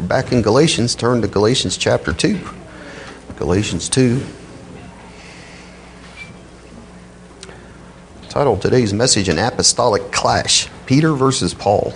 [0.00, 0.94] We're back in Galatians.
[0.94, 2.40] Turn to Galatians chapter 2.
[3.36, 4.24] Galatians 2.
[8.30, 11.92] Title today's message An Apostolic Clash Peter versus Paul.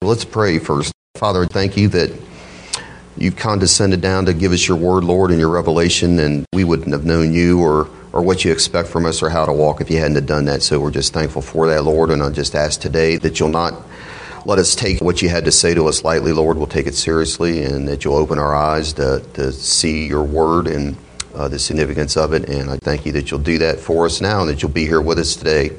[0.00, 0.94] Let's pray first.
[1.16, 2.10] Father, thank you that
[3.18, 6.92] you've condescended down to give us your word, Lord, and your revelation, and we wouldn't
[6.92, 9.90] have known you or, or what you expect from us or how to walk if
[9.90, 10.62] you hadn't have done that.
[10.62, 13.74] So we're just thankful for that, Lord, and I just ask today that you'll not
[14.46, 16.56] let us take what you had to say to us lightly, Lord.
[16.56, 20.66] We'll take it seriously, and that you'll open our eyes to, to see your word
[20.66, 20.96] and
[21.34, 22.48] uh, the significance of it.
[22.48, 24.86] And I thank you that you'll do that for us now and that you'll be
[24.86, 25.70] here with us today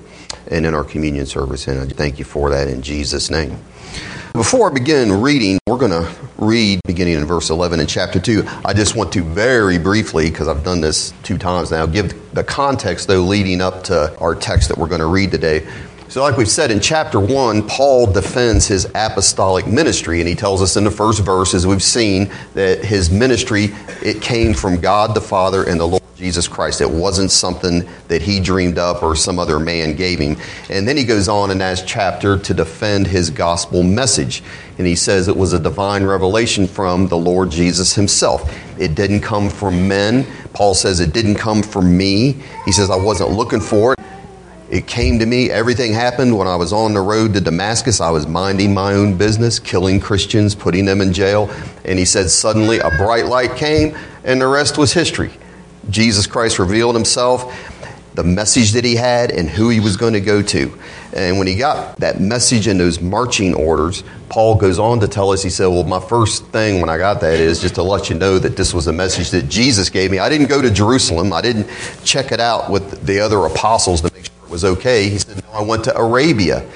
[0.49, 1.67] and in our communion service.
[1.67, 3.57] And I thank you for that in Jesus' name.
[4.33, 8.45] Before I begin reading, we're going to read beginning in verse 11 in chapter 2.
[8.63, 12.43] I just want to very briefly, because I've done this two times now, give the
[12.43, 15.67] context, though, leading up to our text that we're going to read today.
[16.11, 20.61] So, like we've said in chapter 1, Paul defends his apostolic ministry, and he tells
[20.61, 23.69] us in the first verse, as we've seen, that his ministry,
[24.03, 26.81] it came from God the Father and the Lord Jesus Christ.
[26.81, 30.35] It wasn't something that he dreamed up or some other man gave him.
[30.69, 34.43] And then he goes on in that chapter to defend his gospel message.
[34.77, 38.53] And he says it was a divine revelation from the Lord Jesus himself.
[38.77, 40.27] It didn't come from men.
[40.51, 42.35] Paul says it didn't come from me.
[42.65, 44.00] He says I wasn't looking for it.
[44.71, 45.49] It came to me.
[45.49, 47.99] Everything happened when I was on the road to Damascus.
[47.99, 51.51] I was minding my own business, killing Christians, putting them in jail.
[51.83, 55.33] And he said, suddenly a bright light came, and the rest was history.
[55.89, 57.53] Jesus Christ revealed himself,
[58.13, 60.79] the message that he had, and who he was going to go to.
[61.11, 65.31] And when he got that message and those marching orders, Paul goes on to tell
[65.31, 68.09] us, he said, Well, my first thing when I got that is just to let
[68.09, 70.19] you know that this was a message that Jesus gave me.
[70.19, 71.67] I didn't go to Jerusalem, I didn't
[72.05, 74.20] check it out with the other apostles to
[74.51, 75.09] was okay.
[75.09, 76.67] He said, No, I went to Arabia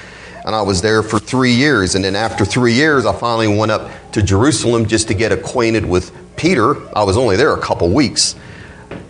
[0.45, 1.95] and I was there for three years.
[1.95, 5.85] And then after three years, I finally went up to Jerusalem just to get acquainted
[5.85, 6.75] with Peter.
[6.95, 8.35] I was only there a couple weeks.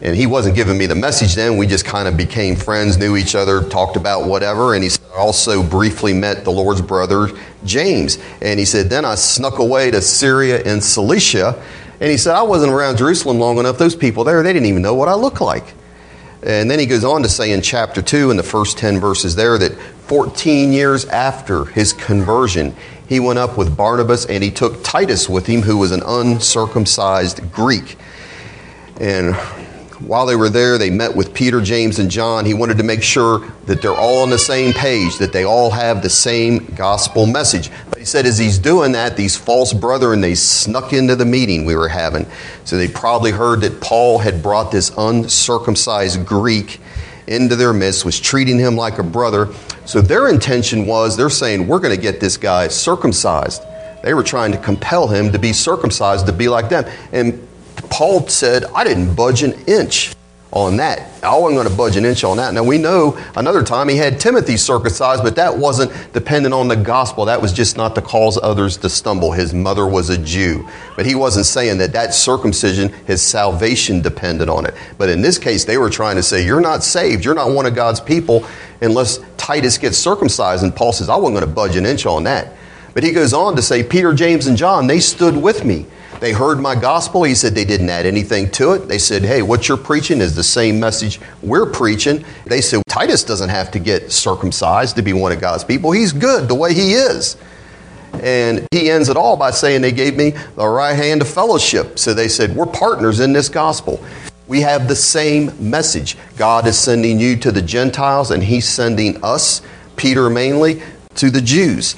[0.01, 1.57] And he wasn't giving me the message then.
[1.57, 4.75] We just kind of became friends, knew each other, talked about whatever.
[4.75, 7.29] And he also briefly met the Lord's brother,
[7.65, 8.17] James.
[8.41, 11.61] And he said, Then I snuck away to Syria and Cilicia.
[11.99, 13.77] And he said, I wasn't around Jerusalem long enough.
[13.77, 15.73] Those people there, they didn't even know what I looked like.
[16.45, 19.35] And then he goes on to say in chapter 2, in the first 10 verses
[19.35, 19.75] there, that
[20.07, 22.75] 14 years after his conversion,
[23.09, 27.51] he went up with Barnabas and he took Titus with him, who was an uncircumcised
[27.51, 27.97] Greek.
[28.99, 29.35] And
[29.99, 32.45] while they were there, they met with Peter, James, and John.
[32.45, 35.71] He wanted to make sure that they're all on the same page, that they all
[35.71, 37.71] have the same gospel message.
[37.89, 41.65] But he said, as he's doing that, these false brethren, they snuck into the meeting
[41.65, 42.25] we were having.
[42.65, 46.79] So they probably heard that Paul had brought this uncircumcised Greek
[47.27, 49.53] into their midst, was treating him like a brother.
[49.85, 53.63] So their intention was, they're saying, we're going to get this guy circumcised.
[54.03, 56.85] They were trying to compel him to be circumcised, to be like them.
[57.11, 57.47] And
[57.89, 60.15] Paul said, I didn't budge an inch
[60.55, 61.11] on that.
[61.21, 62.53] I wasn't going to budge an inch on that.
[62.53, 66.77] Now, we know another time he had Timothy circumcised, but that wasn't dependent on the
[66.77, 67.25] gospel.
[67.25, 69.33] That was just not to cause others to stumble.
[69.33, 70.65] His mother was a Jew.
[70.95, 74.73] But he wasn't saying that that circumcision, his salvation depended on it.
[74.97, 77.25] But in this case, they were trying to say, You're not saved.
[77.25, 78.47] You're not one of God's people
[78.81, 80.63] unless Titus gets circumcised.
[80.63, 82.53] And Paul says, I wasn't going to budge an inch on that.
[82.93, 85.85] But he goes on to say, Peter, James, and John, they stood with me.
[86.19, 87.23] They heard my gospel.
[87.23, 88.87] He said they didn't add anything to it.
[88.87, 92.23] They said, hey, what you're preaching is the same message we're preaching.
[92.45, 95.91] They said, Titus doesn't have to get circumcised to be one of God's people.
[95.91, 97.37] He's good the way he is.
[98.13, 101.99] And he ends it all by saying they gave me the right hand of fellowship.
[101.99, 104.03] So they said, we're partners in this gospel.
[104.47, 106.17] We have the same message.
[106.37, 109.61] God is sending you to the Gentiles, and he's sending us,
[109.95, 110.81] Peter mainly,
[111.15, 111.95] to the Jews.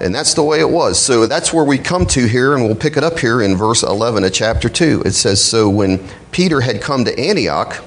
[0.00, 0.98] And that's the way it was.
[0.98, 3.82] So that's where we come to here, and we'll pick it up here in verse
[3.82, 5.02] 11 of chapter 2.
[5.06, 7.82] It says, So when Peter had come to Antioch,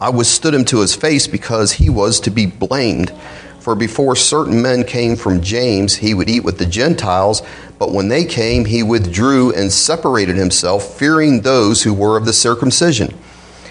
[0.00, 3.12] I withstood him to his face because he was to be blamed.
[3.60, 7.42] For before certain men came from James, he would eat with the Gentiles,
[7.78, 12.32] but when they came, he withdrew and separated himself, fearing those who were of the
[12.32, 13.14] circumcision.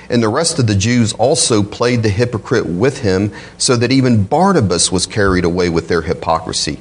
[0.10, 4.24] And the rest of the Jews also played the hypocrite with him, so that even
[4.24, 6.80] Barnabas was carried away with their hypocrisy.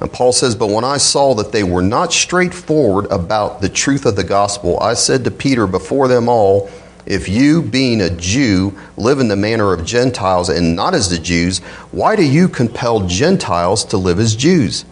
[0.00, 4.04] And Paul says, But when I saw that they were not straightforward about the truth
[4.04, 6.70] of the gospel, I said to Peter before them all,
[7.06, 11.18] If you, being a Jew, live in the manner of Gentiles and not as the
[11.18, 11.60] Jews,
[11.92, 14.84] why do you compel Gentiles to live as Jews?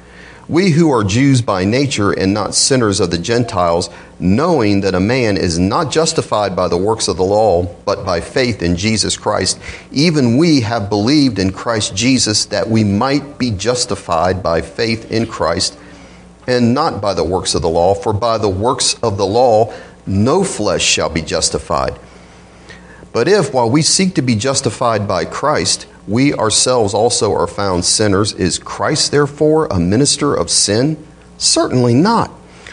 [0.51, 3.89] We who are Jews by nature and not sinners of the Gentiles,
[4.19, 8.21] knowing that a man is not justified by the works of the law, but by
[8.21, 9.61] faith in Jesus Christ,
[9.93, 15.29] even we have believed in Christ Jesus that we might be justified by faith in
[15.29, 15.79] Christ
[16.49, 19.73] and not by the works of the law, for by the works of the law
[20.05, 21.97] no flesh shall be justified.
[23.13, 27.85] But if, while we seek to be justified by Christ, we ourselves also are found
[27.85, 30.97] sinners, is Christ therefore a minister of sin?
[31.37, 32.31] Certainly not.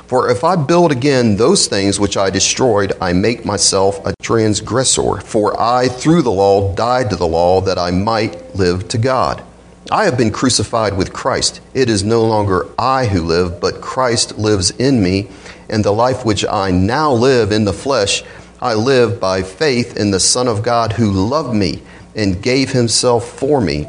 [0.07, 5.19] For if I build again those things which I destroyed, I make myself a transgressor.
[5.19, 9.43] For I, through the law, died to the law that I might live to God.
[9.91, 11.61] I have been crucified with Christ.
[11.73, 15.29] It is no longer I who live, but Christ lives in me.
[15.69, 18.23] And the life which I now live in the flesh,
[18.59, 21.83] I live by faith in the Son of God who loved me
[22.15, 23.87] and gave himself for me.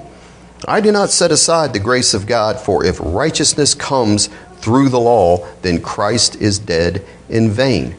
[0.66, 5.00] I do not set aside the grace of God, for if righteousness comes through the
[5.00, 7.96] law, then Christ is dead in vain.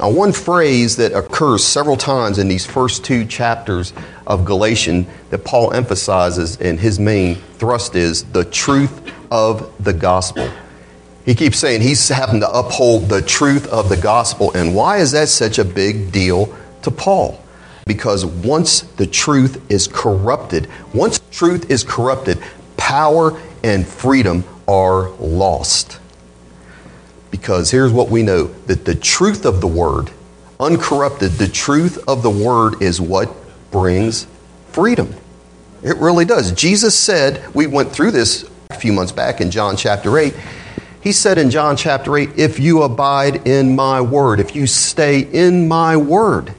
[0.00, 3.92] Now, one phrase that occurs several times in these first two chapters
[4.26, 10.50] of Galatians that Paul emphasizes in his main thrust is the truth of the gospel.
[11.28, 14.50] He keeps saying he's having to uphold the truth of the gospel.
[14.54, 17.44] And why is that such a big deal to Paul?
[17.86, 22.42] Because once the truth is corrupted, once truth is corrupted,
[22.78, 26.00] power and freedom are lost.
[27.30, 30.10] Because here's what we know that the truth of the word,
[30.58, 33.30] uncorrupted, the truth of the word is what
[33.70, 34.26] brings
[34.72, 35.14] freedom.
[35.82, 36.52] It really does.
[36.52, 40.34] Jesus said, we went through this a few months back in John chapter 8.
[41.08, 45.20] He said in John chapter 8, if you abide in my word, if you stay
[45.20, 46.52] in my word,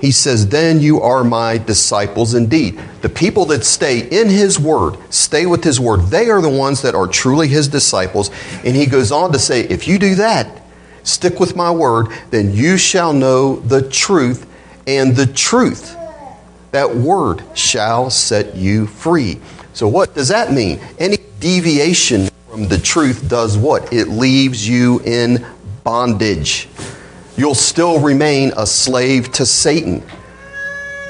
[0.00, 2.80] he says, Then you are my disciples indeed.
[3.02, 6.82] The people that stay in his word, stay with his word, they are the ones
[6.82, 8.32] that are truly his disciples.
[8.64, 10.60] And he goes on to say, If you do that,
[11.04, 14.44] stick with my word, then you shall know the truth,
[14.88, 15.94] and the truth,
[16.72, 19.38] that word, shall set you free.
[19.72, 20.80] So, what does that mean?
[20.98, 23.92] Any deviation from the truth does what?
[23.92, 25.46] It leaves you in
[25.84, 26.68] bondage
[27.38, 30.02] you'll still remain a slave to Satan,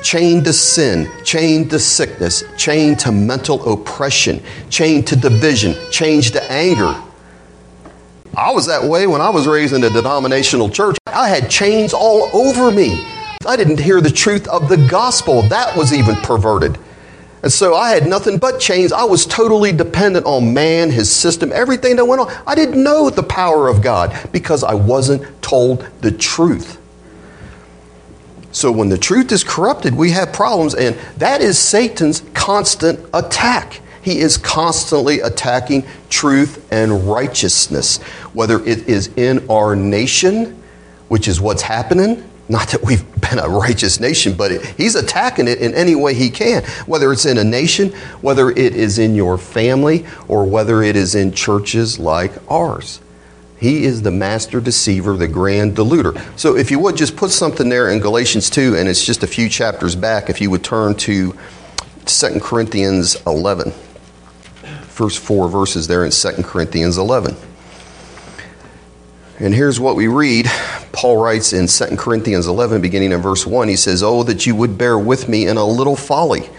[0.03, 6.53] chained to sin, chained to sickness, chained to mental oppression, chained to division, chained to
[6.53, 6.95] anger.
[8.37, 10.99] I was that way when I was raised in a denominational church.
[11.07, 13.07] I had chains all over me.
[13.47, 15.41] I didn't hear the truth of the gospel.
[15.49, 16.79] That was even perverted.
[17.43, 18.93] And so I had nothing but chains.
[18.93, 22.33] I was totally dependent on man, his system, everything that went on.
[22.47, 26.79] I didn't know the power of God because I wasn't told the truth.
[28.51, 33.81] So when the truth is corrupted, we have problems, and that is Satan's constant attack.
[34.03, 37.99] He is constantly attacking truth and righteousness,
[38.33, 40.61] whether it is in our nation,
[41.09, 45.49] which is what's happening, not that we've been a righteous nation, but it, he's attacking
[45.49, 47.91] it in any way he can, whether it's in a nation,
[48.21, 53.01] whether it is in your family, or whether it is in churches like ours.
[53.59, 56.17] He is the master deceiver, the grand deluder.
[56.39, 59.27] So, if you would just put something there in Galatians 2, and it's just a
[59.27, 61.37] few chapters back, if you would turn to
[62.07, 63.73] 2 Corinthians 11,
[64.87, 67.37] first four verses there in 2 Corinthians 11.
[69.41, 70.47] And here's what we read.
[70.91, 74.57] Paul writes in 2 Corinthians 11, beginning in verse 1, he says, Oh, that you
[74.57, 76.51] would bear with me in a little folly.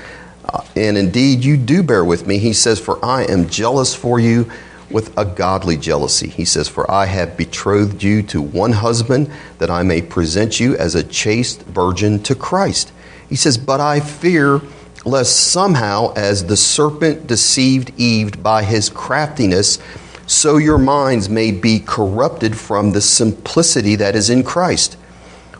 [0.45, 2.37] Uh, and indeed, you do bear with me.
[2.37, 4.49] He says, For I am jealous for you
[4.89, 6.29] with a godly jealousy.
[6.29, 10.77] He says, For I have betrothed you to one husband, that I may present you
[10.77, 12.93] as a chaste virgin to Christ.
[13.27, 14.61] He says, But I fear
[15.03, 19.79] lest somehow, as the serpent deceived Eve by his craftiness,
[20.29, 24.95] so your minds may be corrupted from the simplicity that is in Christ.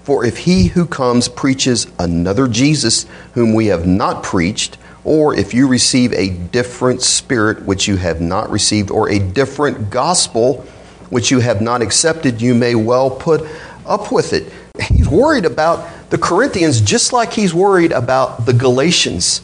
[0.04, 5.56] For if he who comes preaches another Jesus whom we have not preached, or if
[5.56, 10.62] you receive a different spirit which you have not received, or a different gospel
[11.10, 13.42] which you have not accepted, you may well put
[13.88, 14.54] up with it.
[14.88, 19.42] He's worried about the Corinthians just like he's worried about the Galatians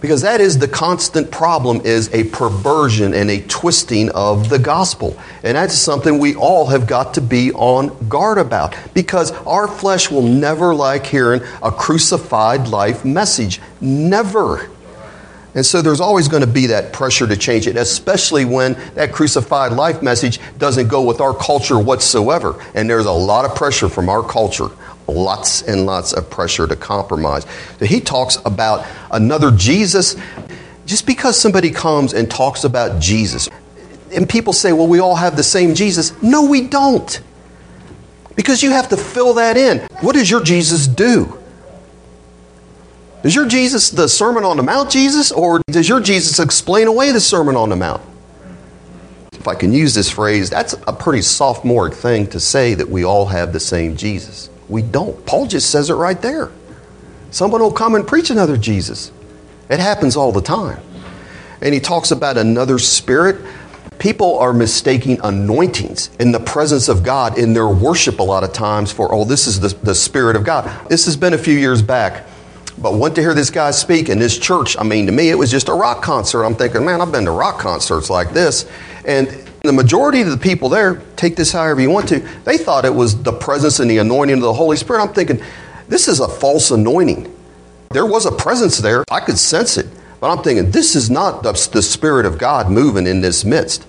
[0.00, 5.18] because that is the constant problem is a perversion and a twisting of the gospel.
[5.42, 8.76] And that's something we all have got to be on guard about.
[8.94, 13.60] Because our flesh will never like hearing a crucified life message.
[13.80, 14.68] Never.
[15.56, 19.12] And so there's always going to be that pressure to change it, especially when that
[19.12, 22.62] crucified life message doesn't go with our culture whatsoever.
[22.74, 24.68] And there's a lot of pressure from our culture,
[25.08, 27.46] lots and lots of pressure to compromise.
[27.80, 30.16] He talks about another Jesus.
[30.84, 33.48] Just because somebody comes and talks about Jesus,
[34.14, 36.20] and people say, well, we all have the same Jesus.
[36.22, 37.20] No, we don't.
[38.36, 39.80] Because you have to fill that in.
[40.00, 41.38] What does your Jesus do?
[43.24, 47.10] Is your Jesus the Sermon on the Mount Jesus, or does your Jesus explain away
[47.10, 48.02] the Sermon on the Mount?
[49.46, 53.04] if I can use this phrase, that's a pretty sophomoric thing to say that we
[53.04, 54.50] all have the same Jesus.
[54.68, 55.24] We don't.
[55.26, 56.50] Paul just says it right there.
[57.30, 59.12] Someone will come and preach another Jesus.
[59.68, 60.80] It happens all the time.
[61.60, 63.36] And he talks about another spirit.
[63.98, 68.52] People are mistaking anointings in the presence of God in their worship a lot of
[68.52, 70.88] times for, oh, this is the, the Spirit of God.
[70.88, 72.26] This has been a few years back,
[72.78, 74.76] but went to hear this guy speak in this church.
[74.78, 76.44] I mean, to me, it was just a rock concert.
[76.44, 78.68] I'm thinking, man, I've been to rock concerts like this.
[79.06, 79.28] And
[79.66, 82.94] the majority of the people there, take this however you want to, they thought it
[82.94, 85.02] was the presence and the anointing of the Holy Spirit.
[85.02, 85.42] I'm thinking,
[85.88, 87.32] this is a false anointing.
[87.90, 89.86] There was a presence there, I could sense it.
[90.20, 93.86] But I'm thinking, this is not the, the Spirit of God moving in this midst.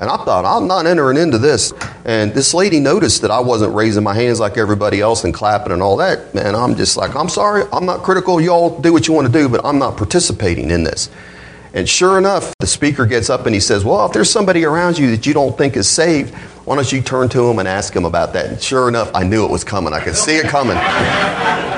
[0.00, 1.72] And I thought, I'm not entering into this.
[2.04, 5.72] And this lady noticed that I wasn't raising my hands like everybody else and clapping
[5.72, 6.32] and all that.
[6.34, 8.40] Man, I'm just like, I'm sorry, I'm not critical.
[8.40, 11.10] You all do what you want to do, but I'm not participating in this.
[11.74, 14.98] And sure enough, the speaker gets up and he says, Well, if there's somebody around
[14.98, 16.34] you that you don't think is saved,
[16.64, 18.46] why don't you turn to him and ask him about that?
[18.46, 19.92] And sure enough, I knew it was coming.
[19.92, 20.76] I could see it coming.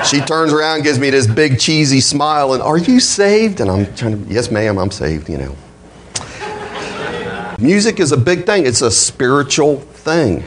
[0.03, 3.61] she turns around, gives me this big cheesy smile, and are you saved?
[3.61, 5.55] And I'm trying to, yes, ma'am, I'm saved, you know.
[7.59, 10.43] music is a big thing, it's a spiritual thing.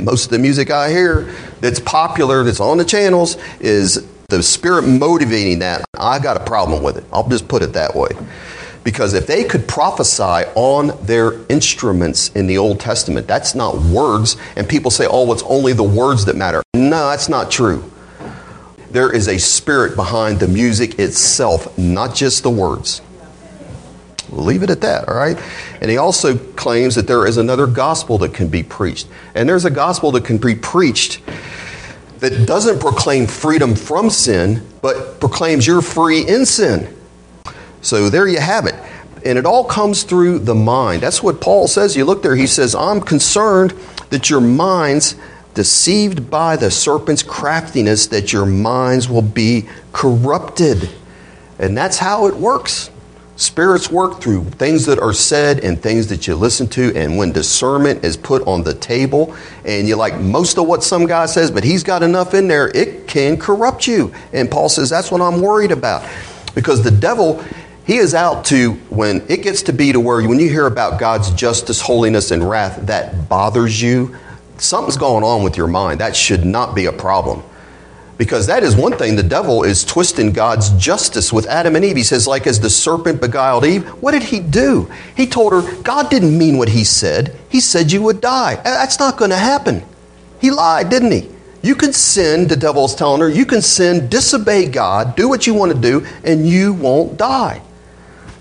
[0.00, 4.82] Most of the music I hear that's popular, that's on the channels, is the spirit
[4.82, 5.84] motivating that.
[5.98, 7.04] I got a problem with it.
[7.12, 8.10] I'll just put it that way.
[8.88, 14.38] Because if they could prophesy on their instruments in the Old Testament, that's not words.
[14.56, 16.62] And people say, oh, it's only the words that matter.
[16.72, 17.84] No, that's not true.
[18.90, 23.02] There is a spirit behind the music itself, not just the words.
[24.30, 25.36] We'll leave it at that, all right?
[25.82, 29.06] And he also claims that there is another gospel that can be preached.
[29.34, 31.20] And there's a gospel that can be preached
[32.20, 36.94] that doesn't proclaim freedom from sin, but proclaims you're free in sin.
[37.88, 38.74] So there you have it.
[39.24, 41.02] And it all comes through the mind.
[41.02, 41.96] That's what Paul says.
[41.96, 43.72] You look there, he says, I'm concerned
[44.10, 45.16] that your minds,
[45.54, 50.90] deceived by the serpent's craftiness, that your minds will be corrupted.
[51.58, 52.90] And that's how it works.
[53.36, 56.92] Spirits work through things that are said and things that you listen to.
[56.94, 61.06] And when discernment is put on the table, and you like most of what some
[61.06, 64.12] guy says, but he's got enough in there, it can corrupt you.
[64.32, 66.08] And Paul says, That's what I'm worried about.
[66.54, 67.44] Because the devil
[67.88, 71.00] he is out to, when it gets to be to where when you hear about
[71.00, 74.14] God's justice, holiness, and wrath, that bothers you,
[74.58, 76.00] something's going on with your mind.
[76.00, 77.42] That should not be a problem.
[78.18, 81.96] Because that is one thing, the devil is twisting God's justice with Adam and Eve.
[81.96, 84.92] He says, like as the serpent beguiled Eve, what did he do?
[85.16, 87.34] He told her, God didn't mean what he said.
[87.48, 88.56] He said you would die.
[88.56, 89.82] That's not going to happen.
[90.42, 91.30] He lied, didn't he?
[91.62, 95.54] You can sin, the devil's telling her, you can sin, disobey God, do what you
[95.54, 97.62] want to do, and you won't die.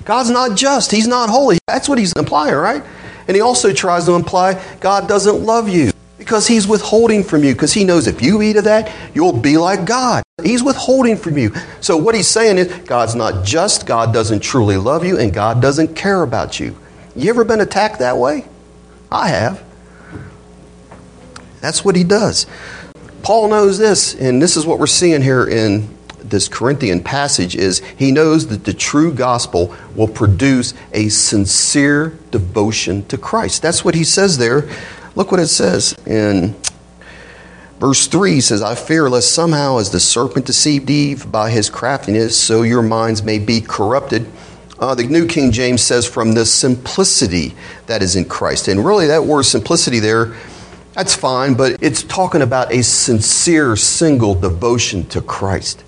[0.08, 0.90] God's not just.
[0.90, 1.58] He's not holy.
[1.68, 2.82] That's what he's implying, right?
[3.28, 7.52] And he also tries to imply God doesn't love you because he's withholding from you
[7.52, 10.24] because he knows if you eat of that, you'll be like God.
[10.42, 11.54] He's withholding from you.
[11.82, 15.62] So what he's saying is God's not just, God doesn't truly love you, and God
[15.62, 16.78] doesn't care about you.
[17.14, 18.46] You ever been attacked that way?
[19.12, 19.62] I have.
[21.60, 22.46] That's what he does.
[23.24, 25.97] Paul knows this, and this is what we're seeing here in
[26.30, 33.06] this Corinthian passage is he knows that the true gospel will produce a sincere devotion
[33.08, 33.62] to Christ.
[33.62, 34.70] That's what he says there.
[35.16, 36.56] Look what it says in
[37.80, 42.38] verse 3 says, I fear lest somehow as the serpent deceived Eve by his craftiness,
[42.38, 44.28] so your minds may be corrupted.
[44.80, 47.56] Uh, the New King James says, from the simplicity
[47.88, 48.68] that is in Christ.
[48.68, 50.36] And really, that word simplicity there,
[50.94, 55.84] that's fine, but it's talking about a sincere, single devotion to Christ.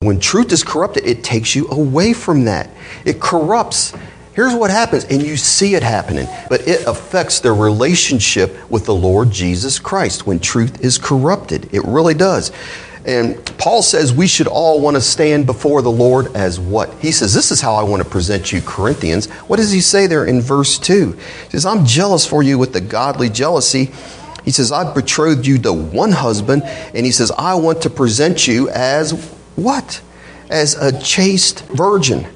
[0.00, 2.70] When truth is corrupted, it takes you away from that.
[3.04, 3.92] It corrupts.
[4.32, 8.94] Here's what happens, and you see it happening, but it affects their relationship with the
[8.94, 11.74] Lord Jesus Christ when truth is corrupted.
[11.74, 12.50] It really does.
[13.04, 16.94] And Paul says we should all want to stand before the Lord as what?
[17.00, 19.28] He says, This is how I want to present you, Corinthians.
[19.48, 21.12] What does he say there in verse 2?
[21.12, 23.90] He says, I'm jealous for you with the godly jealousy.
[24.46, 28.48] He says, I've betrothed you to one husband, and he says, I want to present
[28.48, 30.00] you as what?
[30.48, 32.26] As a chaste virgin.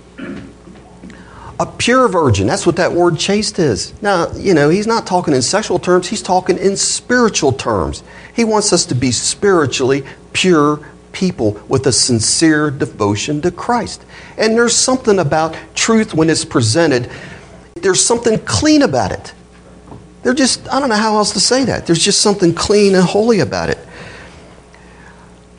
[1.61, 2.47] A pure virgin.
[2.47, 4.00] That's what that word chaste is.
[4.02, 8.02] Now, you know, he's not talking in sexual terms, he's talking in spiritual terms.
[8.35, 10.80] He wants us to be spiritually pure
[11.12, 14.04] people with a sincere devotion to Christ.
[14.37, 17.09] And there's something about truth when it's presented,
[17.76, 19.33] there's something clean about it.
[20.23, 21.87] They're just, I don't know how else to say that.
[21.87, 23.78] There's just something clean and holy about it.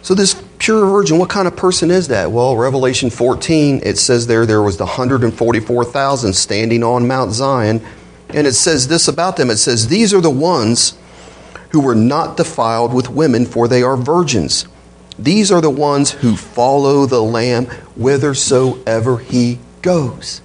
[0.01, 2.31] So, this pure virgin, what kind of person is that?
[2.31, 7.81] Well, Revelation 14, it says there there was the 144,000 standing on Mount Zion,
[8.29, 10.97] And it says this about them it says, These are the ones
[11.69, 14.67] who were not defiled with women, for they are virgins.
[15.17, 20.41] These are the ones who follow the Lamb whithersoever he goes.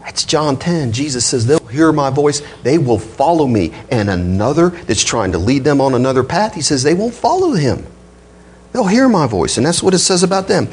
[0.00, 0.92] That's John 10.
[0.92, 3.72] Jesus says, They'll hear my voice, they will follow me.
[3.90, 7.52] And another that's trying to lead them on another path, he says, they won't follow
[7.52, 7.86] him.
[8.72, 9.56] They'll hear my voice.
[9.56, 10.68] And that's what it says about them.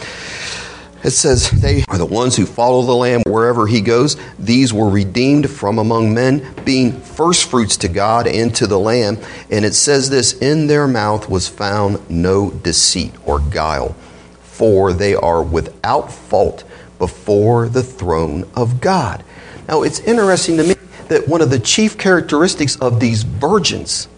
[1.03, 4.17] It says, They are the ones who follow the Lamb wherever he goes.
[4.37, 9.17] These were redeemed from among men, being firstfruits to God and to the Lamb.
[9.49, 13.95] And it says this In their mouth was found no deceit or guile,
[14.41, 16.65] for they are without fault
[16.97, 19.23] before the throne of God.
[19.69, 20.75] Now, it's interesting to me
[21.07, 24.09] that one of the chief characteristics of these virgins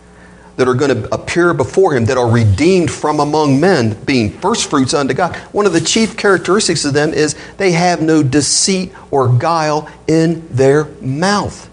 [0.62, 4.94] that are going to appear before him that are redeemed from among men, being firstfruits
[4.94, 5.36] unto God.
[5.54, 10.48] One of the chief characteristics of them is they have no deceit or guile in
[10.50, 11.68] their mouth.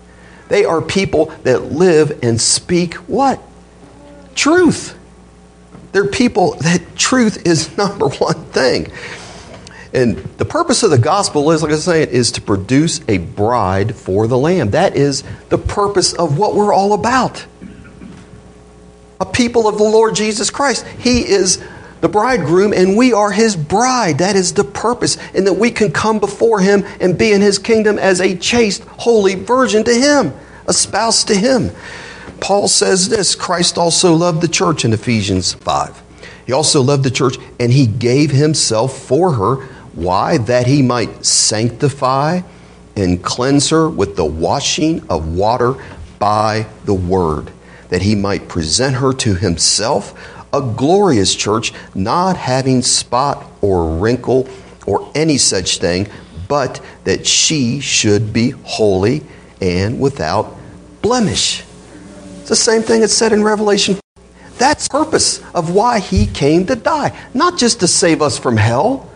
[0.49, 3.42] They are people that live and speak what?
[4.35, 4.99] Truth.
[5.92, 8.90] They're people that truth is number one thing.
[9.92, 13.18] And the purpose of the gospel is, like I was saying, is to produce a
[13.18, 14.71] bride for the Lamb.
[14.71, 17.45] That is the purpose of what we're all about.
[19.20, 20.87] A people of the Lord Jesus Christ.
[20.98, 21.62] He is
[22.00, 24.18] the bridegroom and we are his bride.
[24.18, 25.16] That is the purpose.
[25.34, 28.82] And that we can come before him and be in his kingdom as a chaste,
[28.84, 30.32] holy virgin to him,
[30.66, 31.70] a spouse to him.
[32.40, 36.02] Paul says this Christ also loved the church in Ephesians 5.
[36.46, 40.38] He also loved the church and he gave himself for her why?
[40.38, 42.42] That he might sanctify
[42.94, 45.75] and cleanse her with the washing of water
[46.20, 47.50] by the word,
[47.88, 54.49] that he might present her to himself a glorious church, not having spot or wrinkle
[54.87, 56.09] or any such thing,
[56.49, 59.23] but that she should be holy
[59.61, 60.57] and without
[61.02, 61.64] blemish.
[62.40, 63.99] It's the same thing that's said in Revelation.
[64.57, 69.09] That's purpose of why he came to die, not just to save us from hell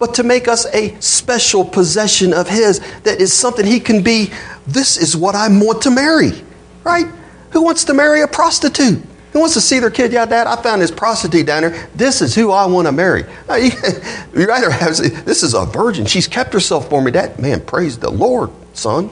[0.00, 4.32] but to make us a special possession of His that is something He can be.
[4.66, 6.42] This is what I want to marry,
[6.82, 7.06] right?
[7.52, 9.04] Who wants to marry a prostitute?
[9.32, 10.12] Who wants to see their kid?
[10.12, 11.88] Yeah, Dad, I found this prostitute down there.
[11.94, 13.24] This is who I want to marry.
[13.48, 13.54] Uh,
[14.34, 16.06] you rather have this is a virgin.
[16.06, 17.12] She's kept herself for me.
[17.12, 19.10] That man, praise the Lord, son.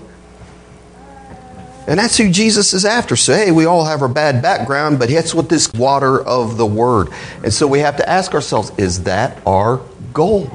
[1.86, 3.16] And that's who Jesus is after.
[3.16, 6.66] So, hey, we all have our bad background, but that's what this water of the
[6.66, 7.08] Word.
[7.42, 9.80] And so we have to ask ourselves is that our
[10.12, 10.50] goal?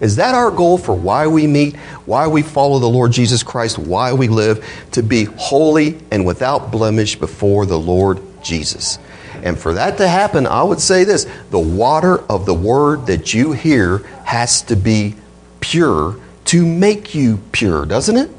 [0.00, 3.78] Is that our goal for why we meet, why we follow the Lord Jesus Christ,
[3.78, 4.64] why we live?
[4.92, 8.98] To be holy and without blemish before the Lord Jesus.
[9.42, 13.34] And for that to happen, I would say this the water of the word that
[13.34, 15.14] you hear has to be
[15.60, 18.30] pure to make you pure, doesn't it?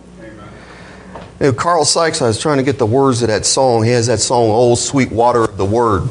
[1.39, 3.83] You know, Carl Sykes, I was trying to get the words of that song.
[3.83, 6.09] He has that song, Old Sweet Water of the Word.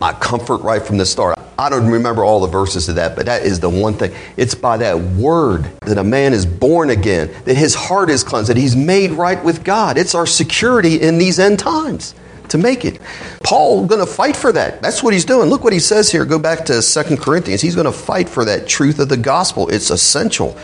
[0.00, 1.37] My comfort right from the start.
[1.60, 4.14] I don't remember all the verses of that, but that is the one thing.
[4.36, 8.48] It's by that word that a man is born again, that his heart is cleansed,
[8.48, 9.98] that he's made right with God.
[9.98, 12.14] It's our security in these end times
[12.50, 13.00] to make it.
[13.42, 14.80] Paul going to fight for that.
[14.82, 15.50] That's what he's doing.
[15.50, 16.24] Look what he says here.
[16.24, 17.60] Go back to Second Corinthians.
[17.60, 19.68] He's going to fight for that truth of the gospel.
[19.68, 20.56] It's essential.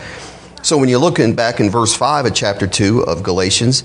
[0.61, 3.83] So when you look in, back in verse 5 of chapter 2 of Galatians,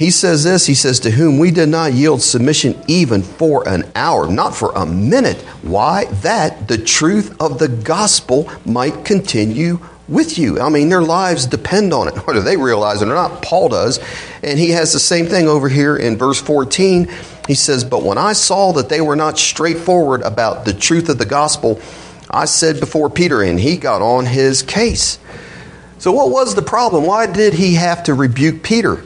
[0.00, 3.84] he says this He says, To whom we did not yield submission even for an
[3.94, 5.36] hour, not for a minute.
[5.60, 6.06] Why?
[6.22, 10.58] That the truth of the gospel might continue with you.
[10.58, 13.42] I mean, their lives depend on it, whether they realize it or not.
[13.42, 14.00] Paul does.
[14.42, 17.10] And he has the same thing over here in verse 14.
[17.46, 21.18] He says, But when I saw that they were not straightforward about the truth of
[21.18, 21.78] the gospel,
[22.30, 25.18] I said before Peter, and he got on his case.
[25.98, 27.04] So, what was the problem?
[27.04, 29.04] Why did he have to rebuke Peter?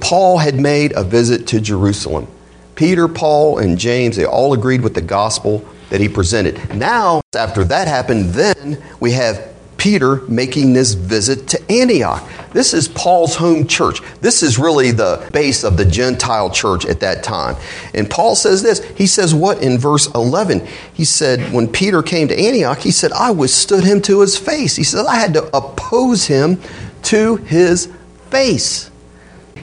[0.00, 2.26] Paul had made a visit to Jerusalem.
[2.74, 6.74] Peter, Paul, and James, they all agreed with the gospel that he presented.
[6.74, 9.52] Now, after that happened, then we have
[9.82, 12.22] Peter making this visit to Antioch.
[12.52, 14.00] This is Paul's home church.
[14.20, 17.56] This is really the base of the Gentile church at that time.
[17.92, 18.84] And Paul says this.
[18.96, 20.68] He says what in verse 11?
[20.94, 24.76] He said, when Peter came to Antioch, he said, I withstood him to his face.
[24.76, 26.60] He said, I had to oppose him
[27.02, 27.92] to his
[28.30, 28.88] face.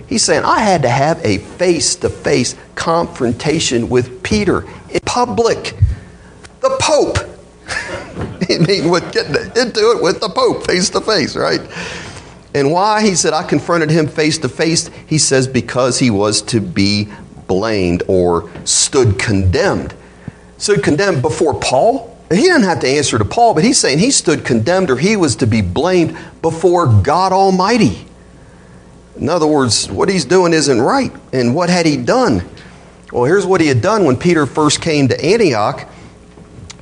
[0.10, 5.78] He's saying, I had to have a face to face confrontation with Peter in public.
[6.62, 7.20] The Pope.
[8.50, 11.62] I mean, with getting into it with the Pope face to face, right?
[12.56, 13.04] And why?
[13.04, 14.90] He said, I confronted him face to face.
[15.06, 17.08] He says, because he was to be
[17.46, 19.94] blamed or stood condemned.
[20.58, 22.18] Stood condemned before Paul?
[22.32, 25.16] He didn't have to answer to Paul, but he's saying he stood condemned or he
[25.16, 28.08] was to be blamed before God Almighty.
[29.20, 31.12] In other words, what he's doing isn't right.
[31.34, 32.48] And what had he done?
[33.12, 35.88] Well, here's what he had done when Peter first came to Antioch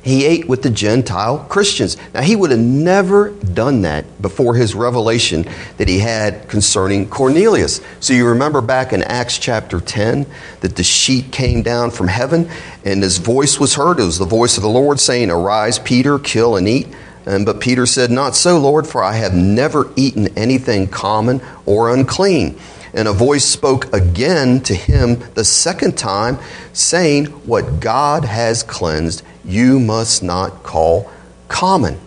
[0.08, 1.96] he ate with the Gentile Christians.
[2.14, 5.46] Now, he would have never done that before his revelation
[5.76, 7.82] that he had concerning Cornelius.
[8.00, 10.26] So, you remember back in Acts chapter 10
[10.60, 12.48] that the sheet came down from heaven
[12.84, 14.00] and his voice was heard.
[14.00, 16.88] It was the voice of the Lord saying, Arise, Peter, kill and eat.
[17.28, 21.94] And, but Peter said, Not so, Lord, for I have never eaten anything common or
[21.94, 22.58] unclean.
[22.94, 26.38] And a voice spoke again to him the second time,
[26.72, 31.10] saying, What God has cleansed, you must not call
[31.48, 32.00] common.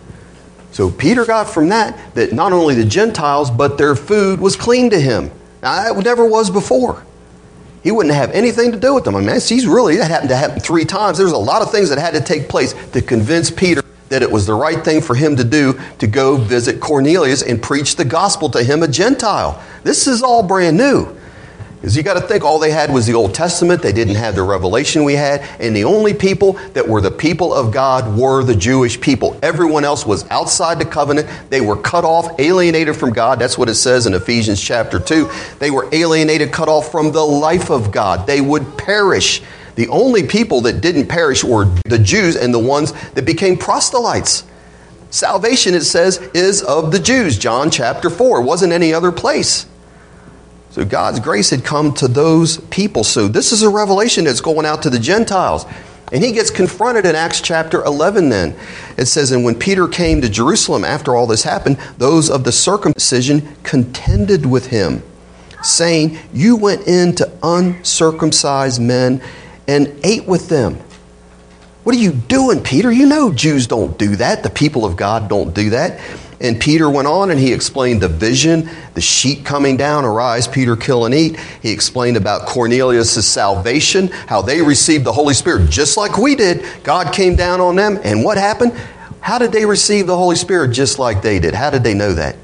[0.72, 4.90] So Peter got from that that not only the Gentiles, but their food was clean
[4.90, 5.30] to him.
[5.62, 7.06] Now, that never was before.
[7.84, 9.14] He wouldn't have anything to do with them.
[9.14, 11.16] I mean, he's really, that happened to happen three times.
[11.16, 13.82] There's a lot of things that had to take place to convince Peter
[14.12, 17.62] that it was the right thing for him to do to go visit Cornelius and
[17.62, 19.62] preach the gospel to him, a Gentile.
[19.84, 21.16] This is all brand new.
[21.76, 23.80] Because you got to think all they had was the Old Testament.
[23.80, 25.40] They didn't have the revelation we had.
[25.58, 29.36] And the only people that were the people of God were the Jewish people.
[29.42, 31.26] Everyone else was outside the covenant.
[31.48, 33.38] They were cut off, alienated from God.
[33.38, 35.28] That's what it says in Ephesians chapter 2.
[35.58, 38.26] They were alienated, cut off from the life of God.
[38.26, 39.42] They would perish.
[39.74, 44.44] The only people that didn't perish were the Jews and the ones that became proselytes.
[45.10, 47.38] Salvation, it says, is of the Jews.
[47.38, 48.40] John chapter 4.
[48.40, 49.66] It wasn't any other place.
[50.70, 53.04] So God's grace had come to those people.
[53.04, 55.66] So this is a revelation that's going out to the Gentiles.
[56.12, 58.56] And he gets confronted in Acts chapter 11 then.
[58.96, 62.52] It says, And when Peter came to Jerusalem after all this happened, those of the
[62.52, 65.02] circumcision contended with him,
[65.62, 69.22] saying, You went in to uncircumcised men
[69.68, 70.78] and ate with them.
[71.84, 72.92] What are you doing, Peter?
[72.92, 74.42] You know Jews don't do that.
[74.42, 76.00] The people of God don't do that.
[76.40, 80.74] And Peter went on and he explained the vision, the sheep coming down, arise, Peter,
[80.74, 81.38] kill and eat.
[81.60, 86.64] He explained about Cornelius' salvation, how they received the Holy Spirit just like we did.
[86.82, 88.72] God came down on them, and what happened?
[89.20, 91.54] How did they receive the Holy Spirit just like they did?
[91.54, 92.34] How did they know that?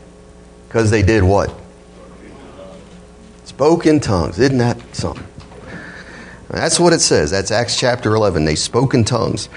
[0.68, 1.52] Because they did what?
[3.44, 4.38] Spoke in tongues.
[4.38, 5.27] Isn't that something?
[6.50, 7.30] That's what it says.
[7.30, 8.44] That's Acts chapter 11.
[8.44, 9.48] They spoke in tongues.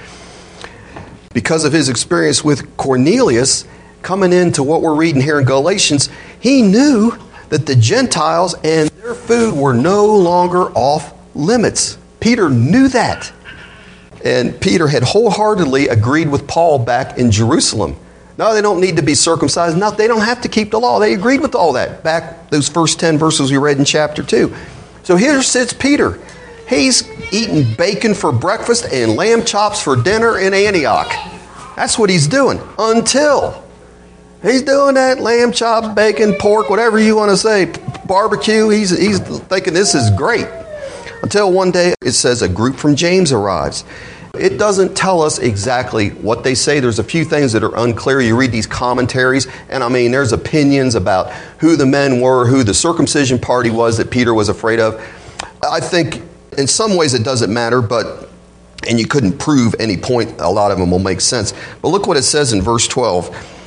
[1.33, 3.65] Because of his experience with Cornelius,
[4.01, 7.17] coming into what we're reading here in Galatians, he knew
[7.49, 11.97] that the Gentiles and their food were no longer off limits.
[12.19, 13.31] Peter knew that.
[14.23, 17.95] And Peter had wholeheartedly agreed with Paul back in Jerusalem.
[18.37, 19.77] No, they don't need to be circumcised.
[19.77, 20.99] No, they don't have to keep the law.
[20.99, 24.53] They agreed with all that back those first 10 verses we read in chapter 2.
[25.03, 26.19] So here sits Peter.
[26.71, 31.11] He's eating bacon for breakfast and lamb chops for dinner in Antioch.
[31.75, 33.61] That's what he's doing until
[34.41, 37.71] He's doing that lamb chops, bacon, pork, whatever you want to say,
[38.07, 38.69] barbecue.
[38.69, 40.47] He's, he's thinking this is great.
[41.21, 43.83] Until one day it says a group from James arrives.
[44.33, 46.79] It doesn't tell us exactly what they say.
[46.79, 48.19] There's a few things that are unclear.
[48.19, 52.63] You read these commentaries, and I mean, there's opinions about who the men were, who
[52.63, 54.95] the circumcision party was that Peter was afraid of.
[55.61, 56.23] I think
[56.57, 58.29] in some ways it doesn't matter, but,
[58.87, 61.53] and you couldn't prove any point, a lot of them will make sense.
[61.81, 63.57] But look what it says in verse 12.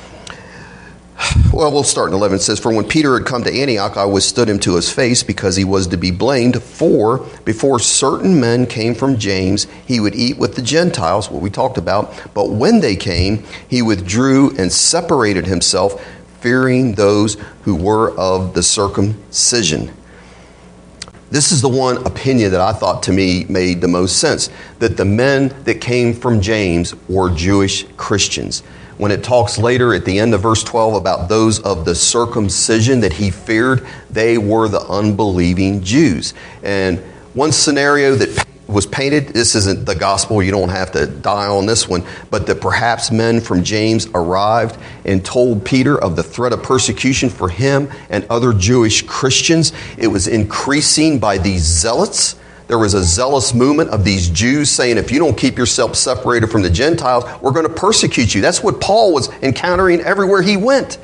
[1.53, 2.37] Well, we'll start in 11.
[2.37, 5.23] It says, For when Peter had come to Antioch, I withstood him to his face
[5.23, 6.61] because he was to be blamed.
[6.61, 11.49] For before certain men came from James, he would eat with the Gentiles, what we
[11.49, 12.13] talked about.
[12.33, 16.05] But when they came, he withdrew and separated himself,
[16.41, 19.93] fearing those who were of the circumcision.
[21.35, 24.95] This is the one opinion that I thought to me made the most sense that
[24.95, 28.63] the men that came from James were Jewish Christians
[28.97, 33.01] when it talks later at the end of verse 12 about those of the circumcision
[33.01, 36.33] that he feared, they were the unbelieving Jews.
[36.63, 36.99] And
[37.33, 41.65] one scenario that was painted, this isn't the gospel, you don't have to die on
[41.65, 46.53] this one, but that perhaps men from James arrived and told Peter of the threat
[46.53, 49.71] of persecution for him and other Jewish Christians.
[49.97, 52.35] It was increasing by these zealots
[52.67, 56.47] there was a zealous movement of these Jews saying, if you don't keep yourself separated
[56.47, 58.41] from the Gentiles, we're going to persecute you.
[58.41, 60.97] That's what Paul was encountering everywhere he went.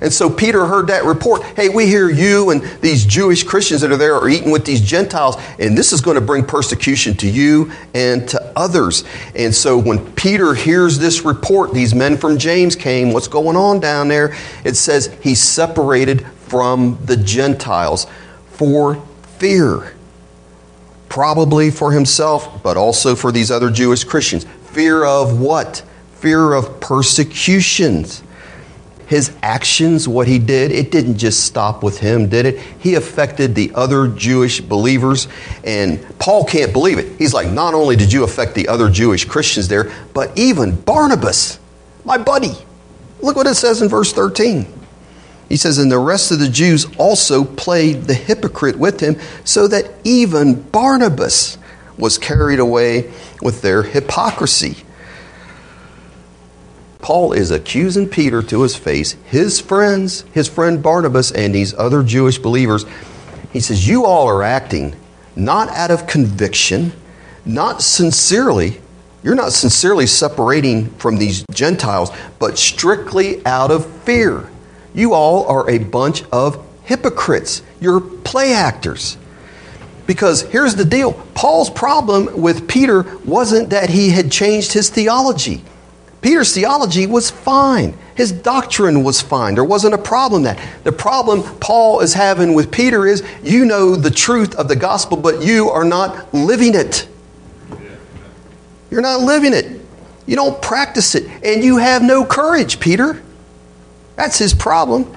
[0.00, 1.42] And so Peter heard that report.
[1.42, 4.80] Hey, we hear you and these Jewish Christians that are there are eating with these
[4.80, 9.04] Gentiles, and this is going to bring persecution to you and to others.
[9.34, 13.80] And so when Peter hears this report, these men from James came, what's going on
[13.80, 14.34] down there?
[14.64, 18.06] It says he's separated from the Gentiles
[18.50, 18.96] for
[19.38, 19.96] fear
[21.16, 24.44] probably for himself, but also for these other Jewish Christians.
[24.72, 25.82] Fear of what?
[26.16, 28.22] Fear of persecutions.
[29.06, 32.60] His actions, what he did, it didn't just stop with him, did it?
[32.80, 35.28] He affected the other Jewish believers.
[35.62, 37.16] And Paul can't believe it.
[37.16, 41.60] He's like, not only did you affect the other Jewish Christians there, but even Barnabas,
[42.04, 42.54] my buddy.
[43.20, 44.66] Look what it says in verse 13.
[45.48, 49.68] He says, And the rest of the Jews also played the hypocrite with him, so
[49.68, 51.58] that even Barnabas
[51.96, 54.76] was carried away with their hypocrisy.
[57.06, 62.02] Paul is accusing Peter to his face, his friends, his friend Barnabas, and these other
[62.02, 62.84] Jewish believers.
[63.52, 64.96] He says, You all are acting
[65.36, 66.92] not out of conviction,
[67.44, 68.80] not sincerely.
[69.22, 74.50] You're not sincerely separating from these Gentiles, but strictly out of fear.
[74.92, 77.62] You all are a bunch of hypocrites.
[77.78, 79.16] You're play actors.
[80.08, 85.62] Because here's the deal Paul's problem with Peter wasn't that he had changed his theology.
[86.26, 87.96] Peter's theology was fine.
[88.16, 89.54] His doctrine was fine.
[89.54, 90.58] There wasn't a problem that.
[90.82, 95.16] The problem Paul is having with Peter is you know the truth of the gospel,
[95.16, 97.06] but you are not living it.
[98.90, 99.80] You're not living it.
[100.26, 101.30] You don't practice it.
[101.44, 103.22] And you have no courage, Peter.
[104.16, 105.14] That's his problem.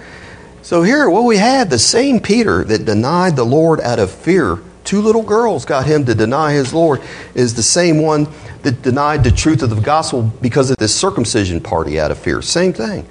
[0.62, 4.60] So here, what we have, the same Peter that denied the Lord out of fear,
[4.90, 7.00] two little girls got him to deny his Lord,
[7.36, 8.28] is the same one
[8.64, 12.42] that denied the truth of the gospel because of this circumcision party out of fear.
[12.42, 13.06] Same thing.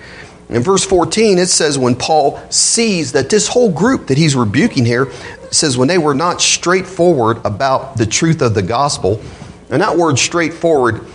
[0.48, 4.84] In verse 14, it says when Paul sees that this whole group that he's rebuking
[4.84, 5.12] here
[5.52, 9.22] says when they were not straightforward about the truth of the gospel,
[9.70, 11.06] and that word straightforward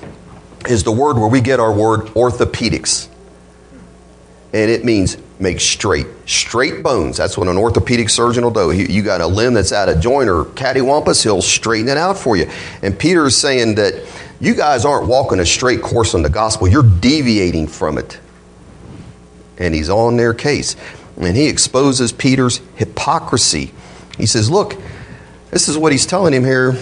[0.70, 3.10] is the word where we get our word orthopedics.
[4.54, 6.08] And it means make straight.
[6.26, 7.18] Straight bones.
[7.18, 8.72] That's what an orthopedic surgeon will do.
[8.72, 12.36] You got a limb that's out of joint or cattywampus, he'll straighten it out for
[12.36, 12.50] you.
[12.82, 13.94] And Peter is saying that
[14.40, 18.20] you guys aren't walking a straight course on the gospel, you're deviating from it.
[19.60, 20.76] And he's on their case.
[21.18, 23.72] And he exposes Peter's hypocrisy.
[24.18, 24.76] He says, Look,
[25.52, 26.76] this is what he's telling him here.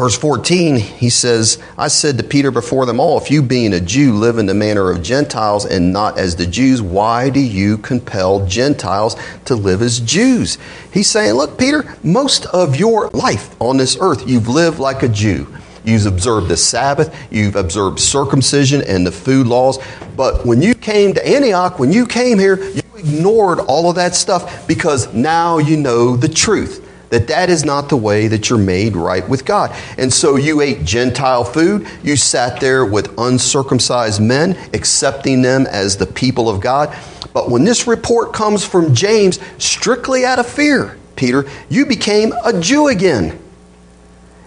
[0.00, 3.80] Verse 14, he says, I said to Peter before them all, if you being a
[3.80, 7.76] Jew live in the manner of Gentiles and not as the Jews, why do you
[7.76, 10.56] compel Gentiles to live as Jews?
[10.90, 15.08] He's saying, Look, Peter, most of your life on this earth, you've lived like a
[15.08, 15.54] Jew.
[15.84, 19.78] You've observed the Sabbath, you've observed circumcision and the food laws.
[20.16, 24.14] But when you came to Antioch, when you came here, you ignored all of that
[24.14, 26.79] stuff because now you know the truth
[27.10, 29.76] that that is not the way that you're made right with God.
[29.98, 35.96] And so you ate Gentile food, you sat there with uncircumcised men, accepting them as
[35.96, 36.96] the people of God.
[37.32, 42.58] But when this report comes from James, strictly out of fear, Peter, you became a
[42.58, 43.38] Jew again.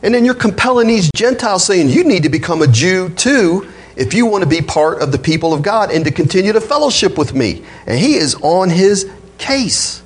[0.01, 4.13] And then you're compelling these Gentiles saying, you need to become a Jew too if
[4.13, 7.17] you want to be part of the people of God and to continue to fellowship
[7.17, 7.63] with me.
[7.85, 10.02] And he is on his case.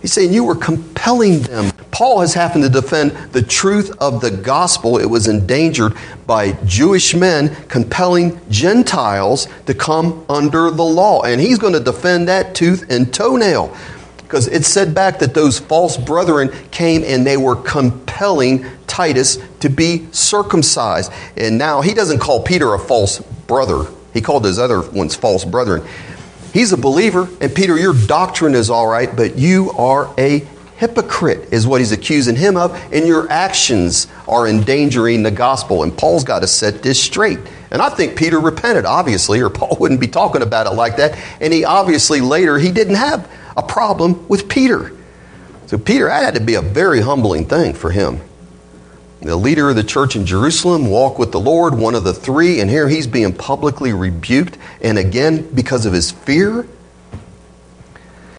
[0.00, 1.72] He's saying you were compelling them.
[1.90, 4.98] Paul has happened to defend the truth of the gospel.
[4.98, 5.94] It was endangered
[6.26, 11.22] by Jewish men compelling Gentiles to come under the law.
[11.22, 13.76] And he's going to defend that tooth and toenail.
[14.18, 19.68] Because it said back that those false brethren came and they were compelling Titus to
[19.68, 21.10] be circumcised.
[21.36, 25.44] And now he doesn't call Peter a false brother, he called his other ones false
[25.44, 25.82] brethren.
[26.58, 30.40] He's a believer, and Peter, your doctrine is all right, but you are a
[30.74, 35.84] hypocrite, is what he's accusing him of, and your actions are endangering the gospel.
[35.84, 37.38] And Paul's got to set this straight.
[37.70, 41.16] And I think Peter repented, obviously, or Paul wouldn't be talking about it like that.
[41.40, 44.90] And he obviously later, he didn't have a problem with Peter.
[45.66, 48.20] So, Peter, that had to be a very humbling thing for him.
[49.20, 52.60] The leader of the church in Jerusalem walk with the Lord, one of the three,
[52.60, 54.56] and here he's being publicly rebuked.
[54.80, 56.66] And again, because of his fear.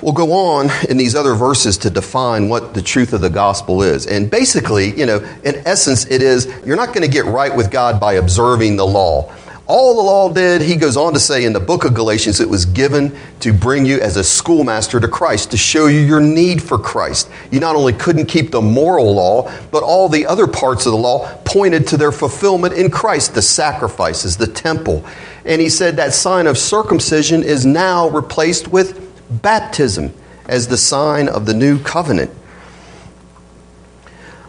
[0.01, 3.83] We'll go on in these other verses to define what the truth of the gospel
[3.83, 4.07] is.
[4.07, 7.69] And basically, you know, in essence, it is you're not going to get right with
[7.69, 9.33] God by observing the law.
[9.69, 12.49] All the law did, he goes on to say in the book of Galatians, it
[12.49, 16.59] was given to bring you as a schoolmaster to Christ, to show you your need
[16.59, 17.29] for Christ.
[17.51, 20.97] You not only couldn't keep the moral law, but all the other parts of the
[20.97, 25.05] law pointed to their fulfillment in Christ the sacrifices, the temple.
[25.45, 28.99] And he said that sign of circumcision is now replaced with
[29.43, 30.11] baptism
[30.47, 32.31] as the sign of the new covenant.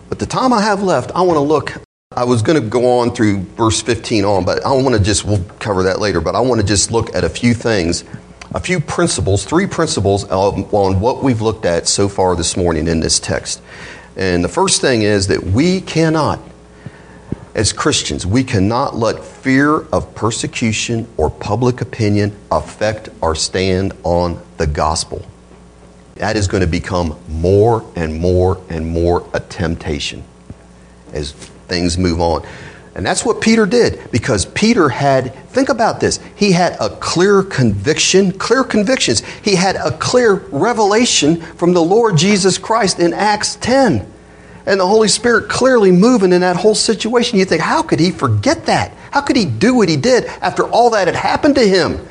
[0.08, 1.74] But the time I have left, I want to look
[2.16, 5.24] I was going to go on through verse 15 on, but I want to just,
[5.24, 8.02] we'll cover that later, but I want to just look at a few things,
[8.52, 12.98] a few principles, three principles on what we've looked at so far this morning in
[12.98, 13.62] this text.
[14.16, 16.40] And the first thing is that we cannot,
[17.54, 24.42] as Christians, we cannot let fear of persecution or public opinion affect our stand on
[24.56, 25.24] the gospel.
[26.16, 30.24] That is going to become more and more and more a temptation
[31.12, 32.46] as things move on.
[32.94, 37.42] And that's what Peter did because Peter had, think about this, he had a clear
[37.42, 39.20] conviction, clear convictions.
[39.42, 44.06] He had a clear revelation from the Lord Jesus Christ in Acts 10.
[44.66, 47.38] And the Holy Spirit clearly moving in that whole situation.
[47.38, 48.92] You think, how could he forget that?
[49.10, 52.06] How could he do what he did after all that had happened to him?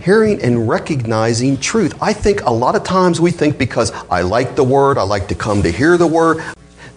[0.00, 1.96] Hearing and recognizing truth.
[2.02, 5.28] I think a lot of times we think because I like the word, I like
[5.28, 6.42] to come to hear the word,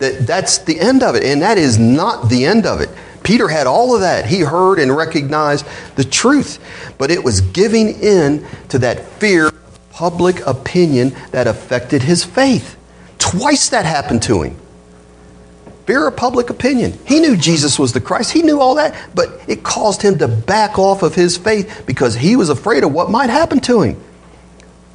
[0.01, 1.23] that that's the end of it.
[1.23, 2.89] And that is not the end of it.
[3.23, 4.25] Peter had all of that.
[4.25, 6.59] He heard and recognized the truth.
[6.97, 12.77] But it was giving in to that fear of public opinion that affected his faith.
[13.19, 14.57] Twice that happened to him.
[15.85, 16.97] Fear of public opinion.
[17.05, 18.31] He knew Jesus was the Christ.
[18.31, 22.15] He knew all that, but it caused him to back off of his faith because
[22.15, 24.01] he was afraid of what might happen to him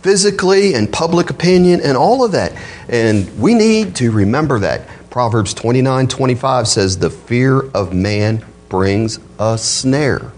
[0.07, 2.53] physically and public opinion and all of that.
[2.89, 4.89] And we need to remember that.
[5.17, 10.31] Proverbs 29 25 says, The fear of man brings a snare,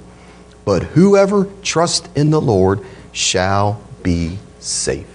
[0.64, 5.08] but whoever trusts in the Lord shall be safe.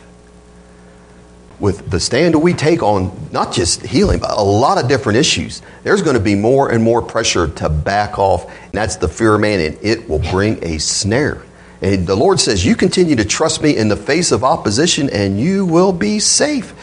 [1.62, 5.62] With the stand we take on not just healing, but a lot of different issues,
[5.84, 8.46] there's going to be more and more pressure to back off.
[8.46, 11.42] And that's the fear of man, and it will bring a snare.
[11.82, 15.40] And the Lord says, You continue to trust me in the face of opposition, and
[15.40, 16.74] you will be safe.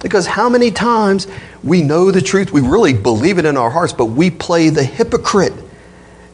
[0.00, 1.26] Because how many times
[1.62, 4.84] we know the truth, we really believe it in our hearts, but we play the
[4.84, 5.52] hypocrite.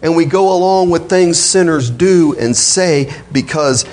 [0.02, 3.85] And we go along with things sinners do and say because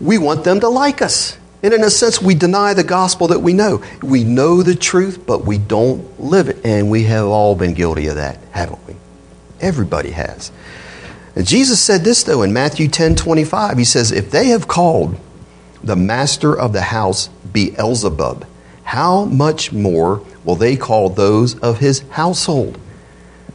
[0.00, 1.38] we want them to like us.
[1.62, 3.82] And in a sense, we deny the gospel that we know.
[4.02, 6.64] We know the truth, but we don't live it.
[6.64, 8.96] And we have all been guilty of that, haven't we?
[9.60, 10.52] Everybody has.
[11.34, 13.78] And Jesus said this, though, in Matthew 10 25.
[13.78, 15.18] He says, If they have called
[15.82, 18.46] the master of the house Beelzebub,
[18.86, 22.78] how much more will they call those of his household?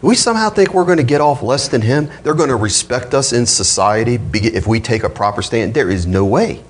[0.01, 2.09] We somehow think we're going to get off less than him.
[2.23, 5.73] They're going to respect us in society if we take a proper stand.
[5.73, 6.61] There is no way.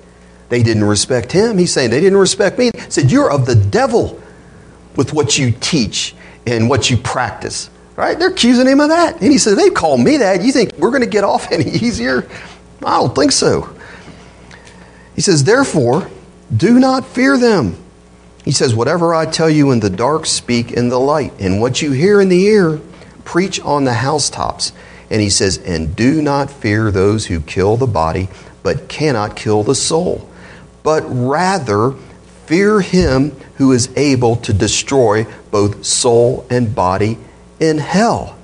[0.48, 1.58] They didn't respect him.
[1.58, 2.70] He's saying they didn't respect me.
[2.72, 4.22] He said, You're of the devil
[4.94, 6.14] with what you teach
[6.46, 7.68] and what you practice.
[7.96, 8.16] Right?
[8.16, 9.20] They're accusing him of that.
[9.20, 10.42] And he said, They call me that.
[10.42, 12.28] You think we're going to get off any easier?
[12.84, 13.74] I don't think so.
[15.16, 16.08] He says, Therefore,
[16.56, 17.81] do not fear them.
[18.44, 21.32] He says, Whatever I tell you in the dark, speak in the light.
[21.38, 22.80] And what you hear in the ear,
[23.24, 24.72] preach on the housetops.
[25.10, 28.28] And he says, And do not fear those who kill the body,
[28.62, 30.28] but cannot kill the soul.
[30.82, 31.92] But rather,
[32.46, 37.18] fear him who is able to destroy both soul and body
[37.60, 38.36] in hell.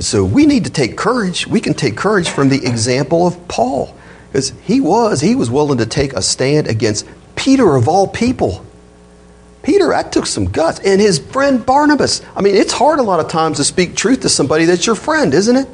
[0.00, 1.46] So we need to take courage.
[1.46, 3.94] We can take courage from the example of Paul.
[4.30, 7.06] Because he was, he was willing to take a stand against
[7.48, 8.62] Peter of all people.
[9.62, 10.80] Peter, that took some guts.
[10.80, 12.20] And his friend Barnabas.
[12.36, 14.94] I mean, it's hard a lot of times to speak truth to somebody that's your
[14.94, 15.66] friend, isn't it?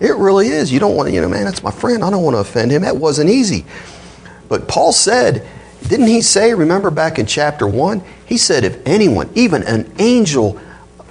[0.00, 0.72] It really is.
[0.72, 2.02] You don't want to, you know, man, that's my friend.
[2.02, 2.82] I don't want to offend him.
[2.82, 3.64] That wasn't easy.
[4.48, 5.46] But Paul said,
[5.86, 8.02] didn't he say, remember back in chapter 1?
[8.26, 10.60] He said, if anyone, even an angel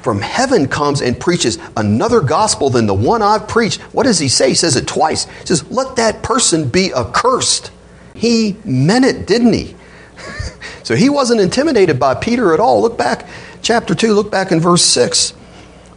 [0.01, 4.27] from heaven comes and preaches another gospel than the one I've preached, what does he
[4.27, 4.49] say?
[4.49, 5.27] He says it twice.
[5.39, 7.71] He says, let that person be accursed.
[8.13, 9.77] He meant it, didn't he?
[10.83, 12.81] so he wasn't intimidated by Peter at all.
[12.81, 13.27] Look back,
[13.61, 15.33] chapter 2, look back in verse 6.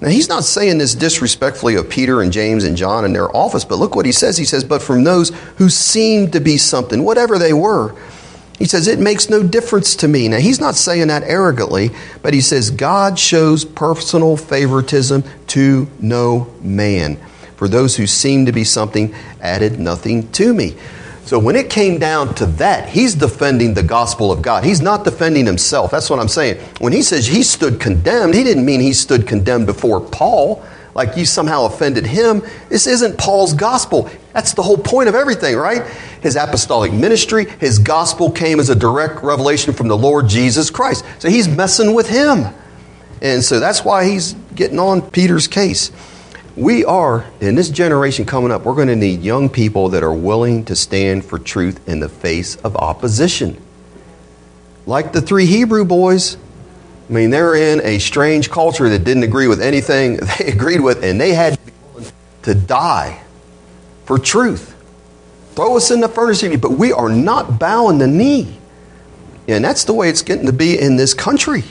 [0.01, 3.65] Now, he's not saying this disrespectfully of Peter and James and John in their office,
[3.65, 4.37] but look what he says.
[4.37, 7.95] He says, But from those who seemed to be something, whatever they were,
[8.59, 10.29] he says, It makes no difference to me.
[10.29, 16.53] Now, he's not saying that arrogantly, but he says, God shows personal favoritism to no
[16.61, 17.17] man.
[17.57, 20.77] For those who seemed to be something added nothing to me.
[21.27, 24.63] So when it came down to that, he's defending the gospel of God.
[24.63, 25.91] He's not defending himself.
[25.91, 26.63] That's what I'm saying.
[26.79, 31.17] When he says he stood condemned, he didn't mean he stood condemned before Paul like
[31.17, 32.43] you somehow offended him.
[32.69, 34.09] This isn't Paul's gospel.
[34.35, 35.85] That's the whole point of everything, right?
[36.23, 41.05] His apostolic ministry, his gospel came as a direct revelation from the Lord Jesus Christ.
[41.19, 42.55] So he's messing with him.
[43.21, 45.91] And so that's why he's getting on Peter's case.
[46.57, 50.15] We are, in this generation coming up, we're going to need young people that are
[50.15, 53.63] willing to stand for truth in the face of opposition.
[54.87, 56.39] Like the three Hebrew boys,
[57.09, 61.05] I mean, they're in a strange culture that didn't agree with anything they agreed with,
[61.05, 61.59] and they had
[62.43, 63.21] to die
[64.07, 64.75] for truth.
[65.55, 68.59] Throw us in the furnace, but we are not bowing the knee.
[69.47, 71.65] And that's the way it's getting to be in this country.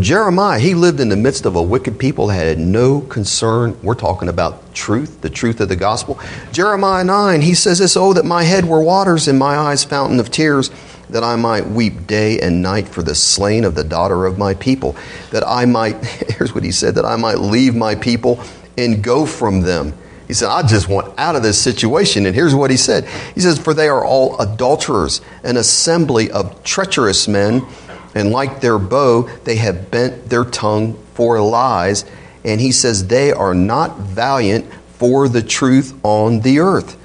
[0.00, 3.78] Jeremiah, he lived in the midst of a wicked people that had no concern.
[3.82, 6.18] We're talking about truth, the truth of the gospel.
[6.50, 10.18] Jeremiah 9, he says this Oh, that my head were waters and my eyes fountain
[10.18, 10.70] of tears,
[11.10, 14.54] that I might weep day and night for the slain of the daughter of my
[14.54, 14.96] people.
[15.30, 18.42] That I might, here's what he said, that I might leave my people
[18.76, 19.94] and go from them.
[20.26, 22.26] He said, I just want out of this situation.
[22.26, 26.64] And here's what he said He says, For they are all adulterers, an assembly of
[26.64, 27.64] treacherous men
[28.16, 32.06] and like their bow, they have bent their tongue for lies.
[32.44, 36.96] And he says, They are not valiant for the truth on the earth.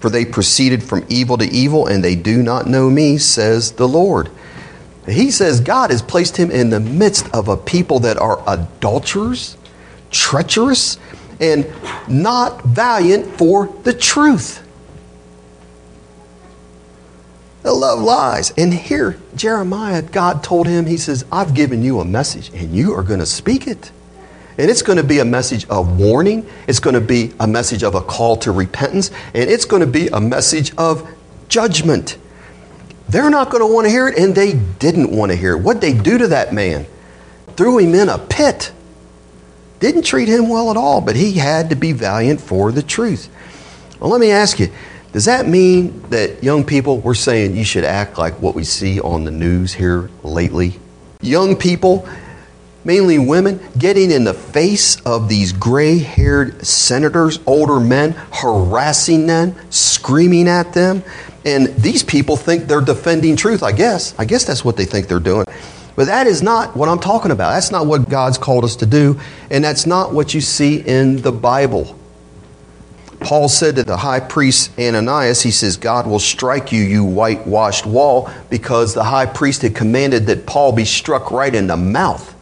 [0.00, 3.86] For they proceeded from evil to evil, and they do not know me, says the
[3.86, 4.30] Lord.
[5.06, 9.58] He says God has placed him in the midst of a people that are adulterers,
[10.10, 10.96] treacherous,
[11.40, 11.70] and
[12.08, 14.63] not valiant for the truth.
[17.64, 18.52] They love lies.
[18.58, 22.92] And here, Jeremiah, God told him, He says, I've given you a message and you
[22.94, 23.90] are going to speak it.
[24.58, 26.46] And it's going to be a message of warning.
[26.68, 29.10] It's going to be a message of a call to repentance.
[29.32, 31.10] And it's going to be a message of
[31.48, 32.18] judgment.
[33.08, 35.62] They're not going to want to hear it, and they didn't want to hear it.
[35.62, 36.86] What'd they do to that man?
[37.56, 38.72] Threw him in a pit.
[39.80, 43.28] Didn't treat him well at all, but he had to be valiant for the truth.
[43.98, 44.70] Well, let me ask you
[45.14, 49.00] does that mean that young people, we're saying you should act like what we see
[49.00, 50.80] on the news here lately?
[51.20, 52.08] Young people,
[52.84, 59.54] mainly women, getting in the face of these gray haired senators, older men, harassing them,
[59.70, 61.04] screaming at them.
[61.44, 64.18] And these people think they're defending truth, I guess.
[64.18, 65.44] I guess that's what they think they're doing.
[65.94, 67.52] But that is not what I'm talking about.
[67.52, 69.20] That's not what God's called us to do.
[69.48, 71.96] And that's not what you see in the Bible.
[73.24, 77.86] Paul said to the high priest Ananias, he says, God will strike you, you whitewashed
[77.86, 82.34] wall, because the high priest had commanded that Paul be struck right in the mouth.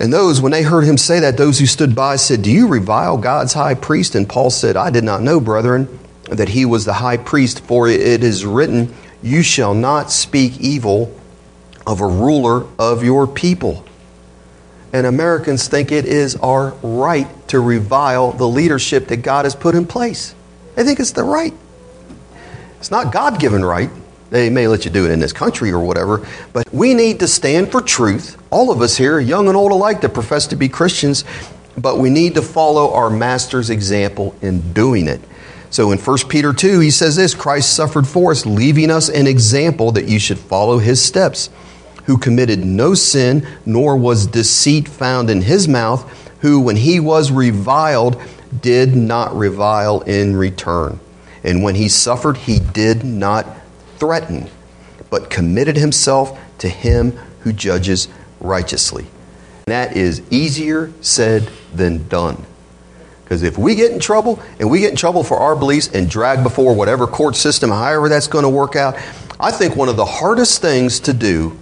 [0.00, 2.66] And those, when they heard him say that, those who stood by said, Do you
[2.66, 4.14] revile God's high priest?
[4.14, 7.86] And Paul said, I did not know, brethren, that he was the high priest, for
[7.86, 11.14] it is written, You shall not speak evil
[11.86, 13.84] of a ruler of your people
[14.92, 19.74] and Americans think it is our right to revile the leadership that God has put
[19.74, 20.34] in place.
[20.74, 21.54] They think it's the right.
[22.78, 23.90] It's not God given right.
[24.30, 27.28] They may let you do it in this country or whatever, but we need to
[27.28, 28.40] stand for truth.
[28.50, 31.24] All of us here, young and old alike, that profess to be Christians,
[31.76, 35.20] but we need to follow our Master's example in doing it.
[35.70, 39.26] So in 1 Peter 2, he says this Christ suffered for us, leaving us an
[39.26, 41.50] example that you should follow his steps
[42.10, 46.02] who committed no sin, nor was deceit found in his mouth,
[46.40, 48.20] who, when he was reviled,
[48.60, 50.98] did not revile in return.
[51.44, 53.46] And when he suffered, he did not
[53.98, 54.50] threaten,
[55.08, 58.08] but committed himself to him who judges
[58.40, 59.04] righteously.
[59.66, 62.44] And that is easier said than done.
[63.22, 66.10] Because if we get in trouble, and we get in trouble for our beliefs and
[66.10, 68.96] drag before whatever court system, however that's going to work out,
[69.38, 71.56] I think one of the hardest things to do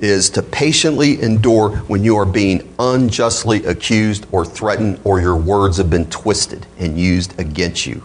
[0.00, 5.76] is to patiently endure when you are being unjustly accused or threatened or your words
[5.76, 8.02] have been twisted and used against you.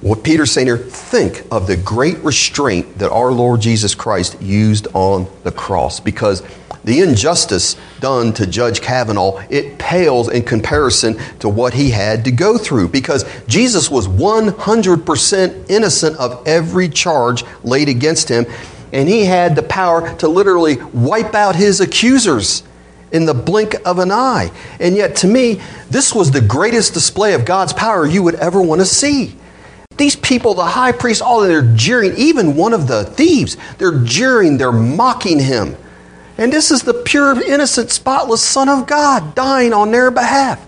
[0.00, 4.86] What Peter's saying here, think of the great restraint that our Lord Jesus Christ used
[4.92, 6.42] on the cross because
[6.84, 12.30] the injustice done to Judge Kavanaugh, it pales in comparison to what he had to
[12.30, 18.44] go through because Jesus was 100% innocent of every charge laid against him
[18.94, 22.62] and he had the power to literally wipe out his accusers
[23.10, 24.52] in the blink of an eye.
[24.78, 28.62] And yet, to me, this was the greatest display of God's power you would ever
[28.62, 29.36] want to see.
[29.96, 34.58] These people, the high priest, all they're jeering, even one of the thieves, they're jeering,
[34.58, 35.76] they're mocking him.
[36.38, 40.64] And this is the pure, innocent, spotless Son of God dying on their behalf.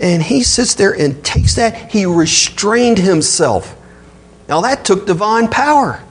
[0.00, 1.92] And he sits there and takes that.
[1.92, 3.76] He restrained himself.
[4.48, 6.02] Now, that took divine power.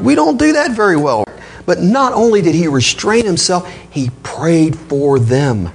[0.00, 1.24] We don't do that very well.
[1.66, 5.70] But not only did he restrain himself, he prayed for them.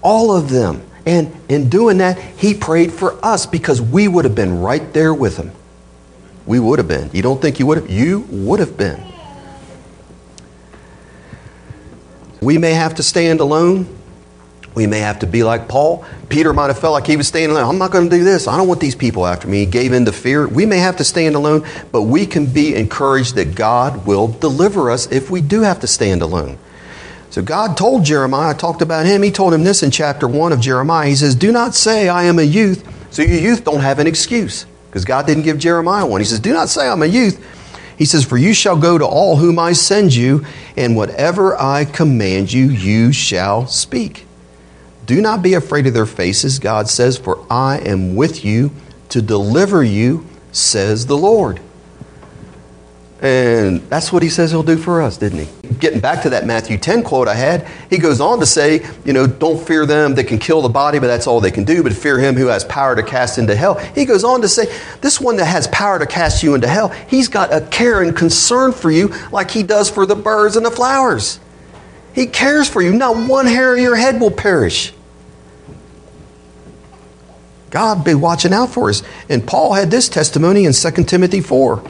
[0.00, 0.82] All of them.
[1.06, 5.12] And in doing that, he prayed for us because we would have been right there
[5.12, 5.52] with him.
[6.46, 7.10] We would have been.
[7.12, 7.90] You don't think you would have?
[7.90, 9.02] You would have been.
[12.40, 13.88] We may have to stand alone
[14.74, 16.04] we may have to be like Paul.
[16.28, 17.68] Peter might have felt like he was staying alone.
[17.68, 18.48] I'm not going to do this.
[18.48, 19.60] I don't want these people after me.
[19.60, 20.48] He gave in to fear.
[20.48, 24.90] We may have to stand alone, but we can be encouraged that God will deliver
[24.90, 26.58] us if we do have to stand alone.
[27.30, 29.22] So God told Jeremiah, I talked about him.
[29.22, 31.08] He told him this in chapter 1 of Jeremiah.
[31.08, 32.88] He says, Do not say, I am a youth.
[33.12, 36.20] So your youth don't have an excuse because God didn't give Jeremiah one.
[36.20, 37.44] He says, Do not say, I'm a youth.
[37.98, 40.44] He says, For you shall go to all whom I send you,
[40.76, 44.26] and whatever I command you, you shall speak.
[45.06, 48.70] Do not be afraid of their faces, God says, for I am with you
[49.10, 51.60] to deliver you, says the Lord.
[53.24, 55.68] And that's what he says he'll do for us, didn't he?
[55.78, 59.14] Getting back to that Matthew 10 quote I had, he goes on to say, you
[59.14, 61.82] know, don't fear them that can kill the body, but that's all they can do,
[61.82, 63.78] but fear him who has power to cast into hell.
[63.94, 64.66] He goes on to say,
[65.00, 68.14] this one that has power to cast you into hell, he's got a care and
[68.14, 71.40] concern for you like he does for the birds and the flowers.
[72.14, 72.92] He cares for you.
[72.92, 74.92] Not one hair of your head will perish.
[77.70, 79.02] God be watching out for us.
[79.28, 81.82] And Paul had this testimony in 2 Timothy 4.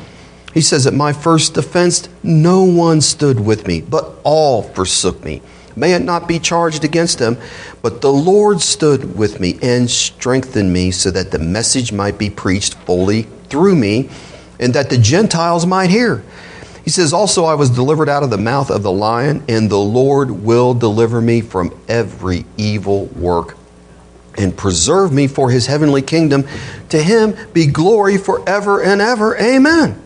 [0.55, 5.43] He says, At my first defense, no one stood with me, but all forsook me.
[5.77, 7.37] May it not be charged against them,
[7.83, 12.31] but the Lord stood with me and strengthened me so that the message might be
[12.31, 14.09] preached fully through me
[14.61, 16.25] and that the Gentiles might hear.
[16.85, 19.78] He says, Also, I was delivered out of the mouth of the lion, and the
[19.78, 23.57] Lord will deliver me from every evil work
[24.37, 26.47] and preserve me for his heavenly kingdom.
[26.91, 29.37] To him be glory forever and ever.
[29.39, 30.01] Amen.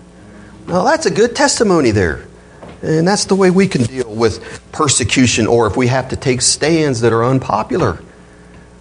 [0.67, 2.27] Well, that's a good testimony there.
[2.83, 6.43] And that's the way we can deal with persecution or if we have to take
[6.43, 8.01] stands that are unpopular.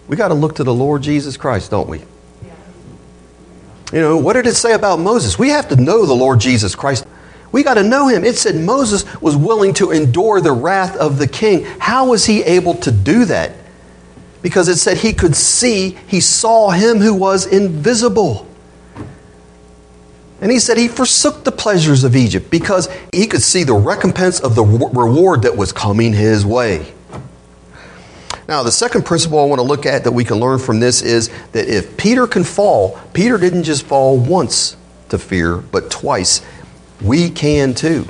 [0.07, 2.03] We got to look to the Lord Jesus Christ, don't we?
[3.91, 5.39] You know, what did it say about Moses?
[5.39, 7.07] We have to know the Lord Jesus Christ.
[7.57, 8.23] We got to know him.
[8.23, 11.63] It said Moses was willing to endure the wrath of the king.
[11.79, 13.53] How was he able to do that?
[14.43, 18.47] Because it said he could see, he saw him who was invisible.
[20.39, 24.39] And he said he forsook the pleasures of Egypt because he could see the recompense
[24.39, 26.93] of the reward that was coming his way.
[28.47, 31.01] Now, the second principle I want to look at that we can learn from this
[31.01, 34.77] is that if Peter can fall, Peter didn't just fall once
[35.09, 36.43] to fear, but twice.
[37.01, 38.07] We can too.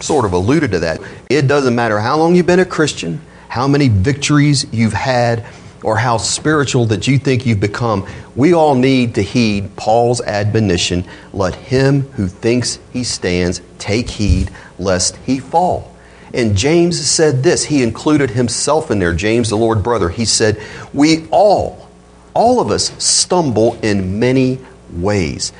[0.00, 1.00] Sort of alluded to that.
[1.30, 5.46] It doesn't matter how long you've been a Christian, how many victories you've had,
[5.84, 11.04] or how spiritual that you think you've become, we all need to heed Paul's admonition
[11.32, 15.94] let him who thinks he stands take heed lest he fall.
[16.32, 20.08] And James said this, he included himself in there, James, the Lord brother.
[20.08, 20.60] He said,
[20.92, 21.88] We all,
[22.32, 24.58] all of us stumble in many
[24.90, 25.52] ways.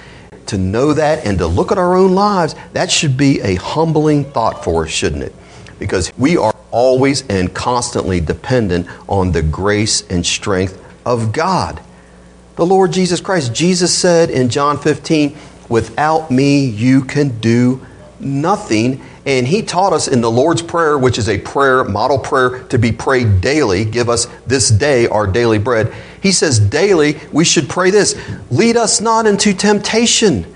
[0.55, 4.23] To know that and to look at our own lives, that should be a humbling
[4.23, 5.35] thought for us, shouldn't it?
[5.81, 11.81] Because we are always and constantly dependent on the grace and strength of God.
[12.55, 15.37] The Lord Jesus Christ, Jesus said in John 15,
[15.69, 17.85] Without me, you can do
[18.21, 19.03] nothing.
[19.27, 22.79] And he taught us in the Lord's Prayer, which is a prayer, model prayer to
[22.79, 25.93] be prayed daily give us this day our daily bread.
[26.25, 28.19] He says daily we should pray this
[28.51, 30.47] lead us not into temptation,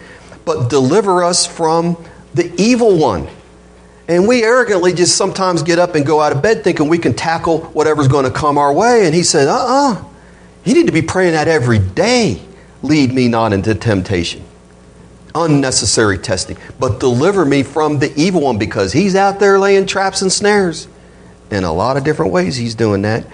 [0.46, 2.02] but deliver us from
[2.32, 3.28] the evil one.
[4.08, 7.12] And we arrogantly just sometimes get up and go out of bed thinking we can
[7.12, 9.04] tackle whatever's going to come our way.
[9.04, 9.92] And he said, uh uh-uh.
[9.92, 10.04] uh
[10.64, 12.40] You need to be praying that every day.
[12.82, 14.42] Lead me not into temptation.
[15.34, 16.56] Unnecessary testing.
[16.80, 20.88] But deliver me from the evil one because he's out there laying traps and snares.
[21.50, 23.26] In a lot of different ways, he's doing that.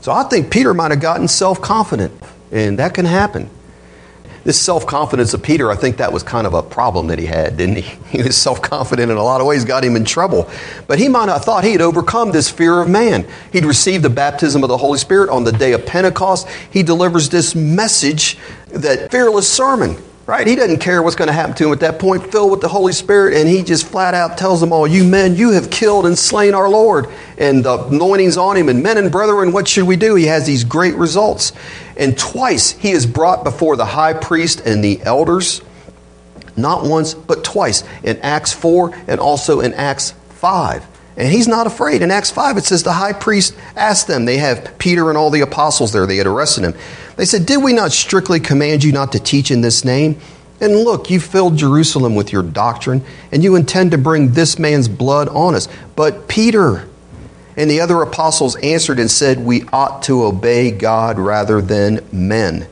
[0.00, 2.12] So I think Peter might have gotten self confident.
[2.52, 3.48] And that can happen
[4.44, 7.26] this self confidence of Peter, I think that was kind of a problem that he
[7.26, 7.98] had, didn't he?
[8.20, 10.50] He was self confident in a lot of ways, got him in trouble.
[10.86, 13.26] But he might have thought he had overcome this fear of man.
[13.52, 16.48] He'd received the baptism of the Holy Spirit on the day of Pentecost.
[16.70, 19.96] He delivers this message, that fearless sermon
[20.30, 20.46] right?
[20.46, 22.68] He doesn't care what's going to happen to him at that point, filled with the
[22.68, 26.06] Holy Spirit, and he just flat out tells them all, You men, you have killed
[26.06, 27.08] and slain our Lord.
[27.36, 30.14] And the anointing's on him, and men and brethren, what should we do?
[30.14, 31.52] He has these great results.
[31.96, 35.62] And twice he is brought before the high priest and the elders,
[36.56, 40.86] not once, but twice, in Acts 4 and also in Acts 5.
[41.20, 42.00] And he's not afraid.
[42.00, 45.28] In Acts 5, it says the high priest asked them, they have Peter and all
[45.28, 46.74] the apostles there, they had arrested him.
[47.16, 50.18] They said, Did we not strictly command you not to teach in this name?
[50.62, 54.88] And look, you filled Jerusalem with your doctrine, and you intend to bring this man's
[54.88, 55.68] blood on us.
[55.94, 56.88] But Peter
[57.54, 62.66] and the other apostles answered and said, We ought to obey God rather than men.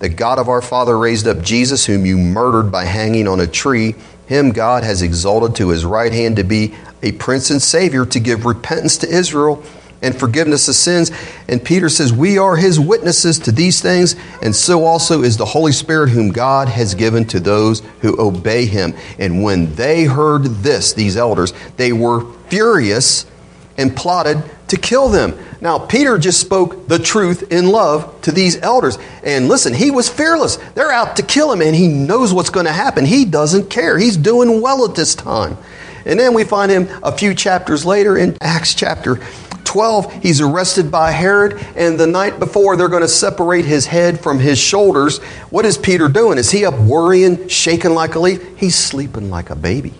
[0.00, 3.46] The God of our father raised up Jesus, whom you murdered by hanging on a
[3.46, 3.94] tree.
[4.26, 8.20] Him God has exalted to his right hand to be a prince and savior, to
[8.20, 9.62] give repentance to Israel
[10.02, 11.10] and forgiveness of sins.
[11.48, 15.44] And Peter says, We are his witnesses to these things, and so also is the
[15.44, 18.94] Holy Spirit, whom God has given to those who obey him.
[19.18, 23.26] And when they heard this, these elders, they were furious
[23.78, 25.38] and plotted to kill them.
[25.60, 28.98] Now, Peter just spoke the truth in love to these elders.
[29.22, 30.56] And listen, he was fearless.
[30.74, 33.04] They're out to kill him, and he knows what's going to happen.
[33.04, 33.98] He doesn't care.
[33.98, 35.56] He's doing well at this time.
[36.04, 39.20] And then we find him a few chapters later in Acts chapter
[39.64, 40.22] 12.
[40.22, 44.38] He's arrested by Herod, and the night before they're going to separate his head from
[44.38, 45.18] his shoulders.
[45.50, 46.38] What is Peter doing?
[46.38, 48.56] Is he up worrying, shaking like a leaf?
[48.56, 49.94] He's sleeping like a baby.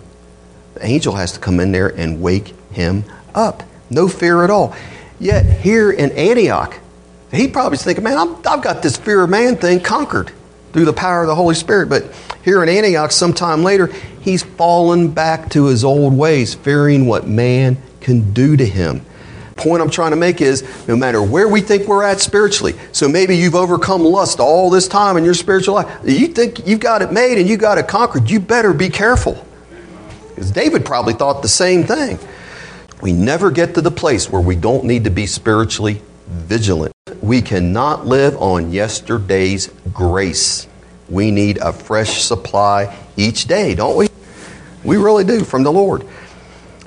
[0.74, 3.04] The angel has to come in there and wake him
[3.34, 3.62] up.
[3.90, 4.74] No fear at all.
[5.18, 6.78] Yet here in Antioch,
[7.32, 10.30] he probably thinking, man, i have got this fear of man thing conquered
[10.72, 11.88] through the power of the Holy Spirit.
[11.88, 12.12] But
[12.44, 13.86] here in Antioch, sometime later,
[14.20, 19.00] he's fallen back to his old ways, fearing what man can do to him.
[19.56, 23.08] Point I'm trying to make is no matter where we think we're at spiritually, so
[23.08, 27.00] maybe you've overcome lust all this time in your spiritual life, you think you've got
[27.00, 29.42] it made and you got it conquered, you better be careful.
[30.28, 32.18] Because David probably thought the same thing.
[33.02, 36.92] We never get to the place where we don't need to be spiritually vigilant.
[37.20, 40.66] We cannot live on yesterday's grace.
[41.08, 44.08] We need a fresh supply each day, don't we?
[44.84, 46.06] We really do from the Lord.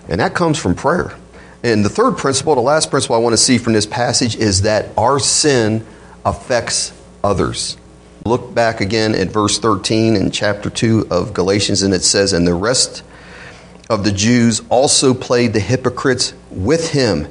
[0.07, 1.15] And that comes from prayer.
[1.63, 4.63] And the third principle, the last principle I want to see from this passage is
[4.63, 5.85] that our sin
[6.25, 6.93] affects
[7.23, 7.77] others.
[8.25, 12.47] Look back again at verse 13 in chapter 2 of Galatians, and it says, And
[12.47, 13.03] the rest
[13.89, 17.27] of the Jews also played the hypocrites with him,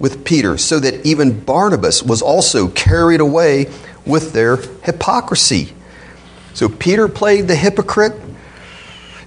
[0.00, 3.70] with Peter, so that even Barnabas was also carried away
[4.04, 5.72] with their hypocrisy.
[6.52, 8.20] So Peter played the hypocrite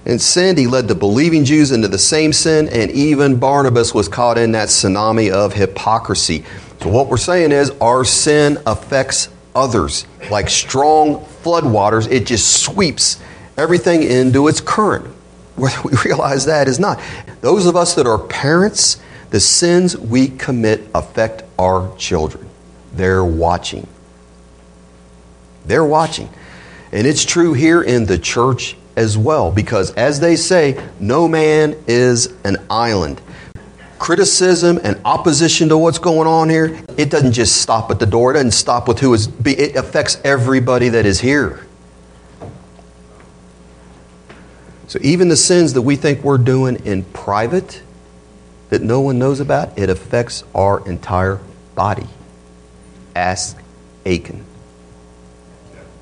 [0.04, 0.58] and sinned.
[0.58, 4.52] He led the believing Jews into the same sin, and even Barnabas was caught in
[4.52, 6.44] that tsunami of hypocrisy.
[6.82, 13.20] So, what we're saying is our sin affects others like strong floodwaters, it just sweeps
[13.56, 15.14] everything into its current
[15.58, 17.00] whether we realize that is not.
[17.40, 19.00] Those of us that are parents,
[19.30, 22.48] the sins we commit affect our children.
[22.92, 23.86] They're watching.
[25.66, 26.28] They're watching.
[26.92, 31.76] And it's true here in the church as well, because as they say, no man
[31.86, 33.20] is an island.
[33.98, 38.30] Criticism and opposition to what's going on here, it doesn't just stop at the door.
[38.30, 41.67] It doesn't stop with who is, it affects everybody that is here.
[44.88, 47.82] So even the sins that we think we're doing in private
[48.70, 51.40] that no one knows about, it affects our entire
[51.74, 52.06] body.
[53.14, 53.58] Ask
[54.06, 54.44] Achan.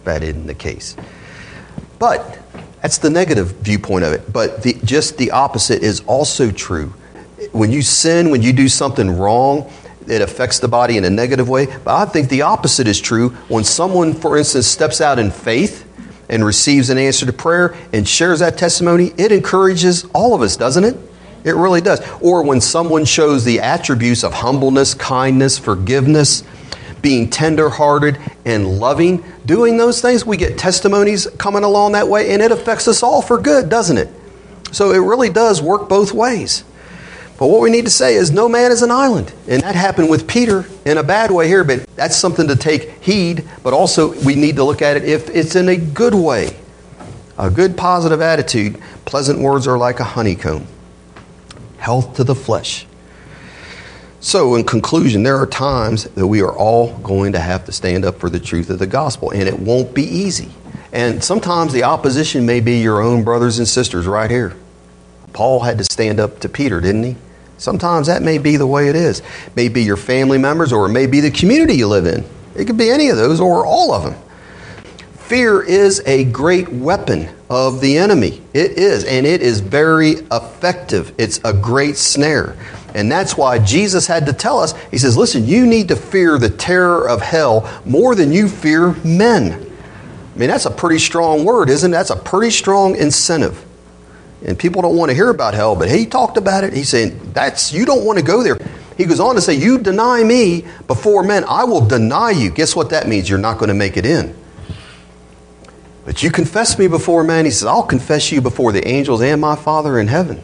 [0.05, 0.97] That isn't the case.
[1.99, 2.39] But
[2.81, 4.33] that's the negative viewpoint of it.
[4.33, 6.95] But the, just the opposite is also true.
[7.51, 9.71] When you sin, when you do something wrong,
[10.07, 11.67] it affects the body in a negative way.
[11.67, 13.31] But I think the opposite is true.
[13.49, 15.86] When someone, for instance, steps out in faith
[16.29, 20.57] and receives an answer to prayer and shares that testimony, it encourages all of us,
[20.57, 20.97] doesn't it?
[21.45, 22.01] It really does.
[22.21, 26.43] Or when someone shows the attributes of humbleness, kindness, forgiveness,
[27.03, 32.43] being tenderhearted and loving, doing those things, we get testimonies coming along that way, and
[32.43, 34.09] it affects us all for good, doesn't it?
[34.73, 36.65] So it really does work both ways.
[37.39, 39.33] But what we need to say is no man is an island.
[39.47, 43.03] And that happened with Peter in a bad way here, but that's something to take
[43.03, 43.47] heed.
[43.63, 46.57] But also, we need to look at it if it's in a good way.
[47.39, 48.81] A good positive attitude.
[49.05, 50.67] Pleasant words are like a honeycomb,
[51.77, 52.87] health to the flesh.
[54.21, 58.07] So, in conclusion, there are times that we are all going to have to stand
[58.07, 60.49] up for the truth of the gospel, and it won't be easy.
[60.91, 64.57] And sometimes the opposition may be your own brothers and sisters right here.
[65.35, 67.17] Paul had to stand up to Peter, didn't he?
[67.59, 69.21] Sometimes that may be the way it is.
[69.21, 72.25] It may be your family members or it may be the community you live in.
[72.55, 74.15] It could be any of those or all of them.
[75.27, 78.41] Fear is a great weapon of the enemy.
[78.55, 81.13] It is, and it is very effective.
[81.19, 82.57] It's a great snare.
[82.95, 86.39] And that's why Jesus had to tell us, He says, listen, you need to fear
[86.39, 89.53] the terror of hell more than you fear men.
[89.53, 91.97] I mean, that's a pretty strong word, isn't it?
[91.97, 93.65] That's a pretty strong incentive.
[94.45, 96.73] And people don't want to hear about hell, but he talked about it.
[96.73, 98.59] He said, That's you don't want to go there.
[98.97, 102.51] He goes on to say, You deny me before men, I will deny you.
[102.51, 103.29] Guess what that means?
[103.29, 104.35] You're not going to make it in.
[106.05, 107.45] But you confess me before men.
[107.45, 110.43] He says, I'll confess you before the angels and my Father in heaven.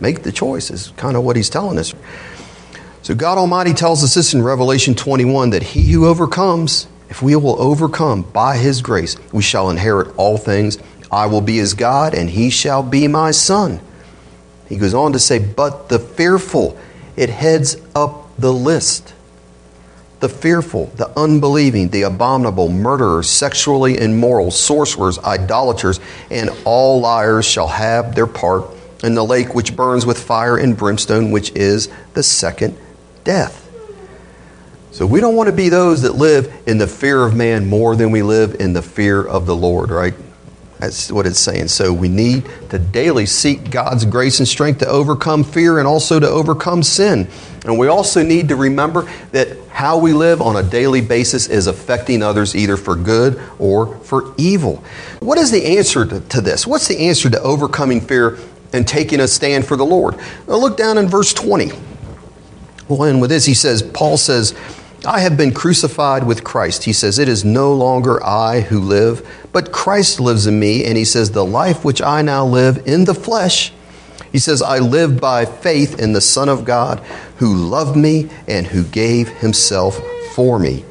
[0.00, 1.94] Make the choice, is kind of what he's telling us.
[3.02, 7.34] So God Almighty tells us this in Revelation 21 that he who overcomes, if we
[7.36, 10.76] will overcome by his grace, we shall inherit all things
[11.10, 13.80] I will be his God, and he shall be my son.
[14.68, 16.78] He goes on to say, But the fearful,
[17.16, 19.14] it heads up the list.
[20.20, 26.00] The fearful, the unbelieving, the abominable, murderers, sexually immoral, sorcerers, idolaters,
[26.30, 28.64] and all liars shall have their part
[29.04, 32.76] in the lake which burns with fire and brimstone, which is the second
[33.22, 33.64] death.
[34.90, 37.94] So we don't want to be those that live in the fear of man more
[37.94, 40.14] than we live in the fear of the Lord, right?
[40.78, 41.68] That's what it's saying.
[41.68, 46.20] So we need to daily seek God's grace and strength to overcome fear and also
[46.20, 47.28] to overcome sin.
[47.64, 51.66] And we also need to remember that how we live on a daily basis is
[51.66, 54.82] affecting others either for good or for evil.
[55.18, 56.66] What is the answer to, to this?
[56.66, 58.38] What's the answer to overcoming fear
[58.72, 60.16] and taking a stand for the Lord?
[60.46, 61.72] Well, look down in verse 20.
[62.88, 64.58] Well, and with this, he says, Paul says,
[65.06, 66.84] I have been crucified with Christ.
[66.84, 70.84] He says, It is no longer I who live, but Christ lives in me.
[70.84, 73.72] And he says, The life which I now live in the flesh,
[74.32, 76.98] he says, I live by faith in the Son of God
[77.36, 80.00] who loved me and who gave himself
[80.34, 80.84] for me.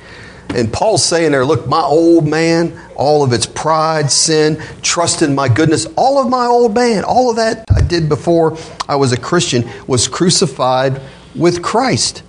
[0.55, 5.36] And Paul's saying there, look, my old man, all of its pride, sin, trust in
[5.36, 9.12] my goodness, all of my old man, all of that I did before I was
[9.12, 11.01] a Christian was crucified
[11.36, 12.24] with Christ.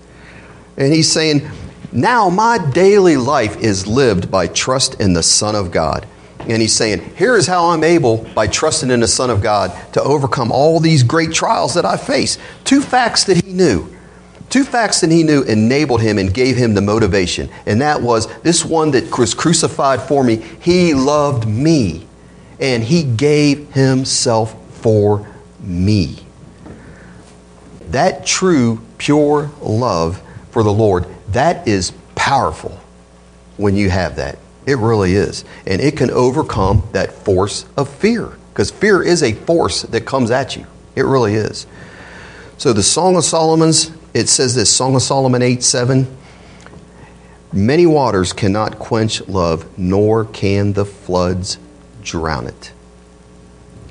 [0.76, 1.49] And he's saying,
[1.93, 6.07] now my daily life is lived by trust in the Son of God.
[6.41, 9.72] And he's saying, Here is how I'm able, by trusting in the Son of God,
[9.95, 12.39] to overcome all these great trials that I face.
[12.64, 13.95] Two facts that he knew.
[14.51, 17.51] Two facts that he knew enabled him and gave him the motivation.
[17.66, 22.07] And that was this one that was crucified for me, he loved me.
[22.61, 25.28] And he gave himself for
[25.61, 26.16] me.
[27.91, 30.20] That true, pure love
[30.51, 32.79] for the Lord that is powerful
[33.57, 34.39] when you have that.
[34.66, 35.45] It really is.
[35.66, 40.31] And it can overcome that force of fear because fear is a force that comes
[40.31, 40.66] at you.
[40.95, 41.66] It really is.
[42.59, 46.16] So the Song of Solomon's, it says this Song of Solomon 8 7.
[47.53, 51.59] Many waters cannot quench love, nor can the floods
[52.03, 52.72] drown it.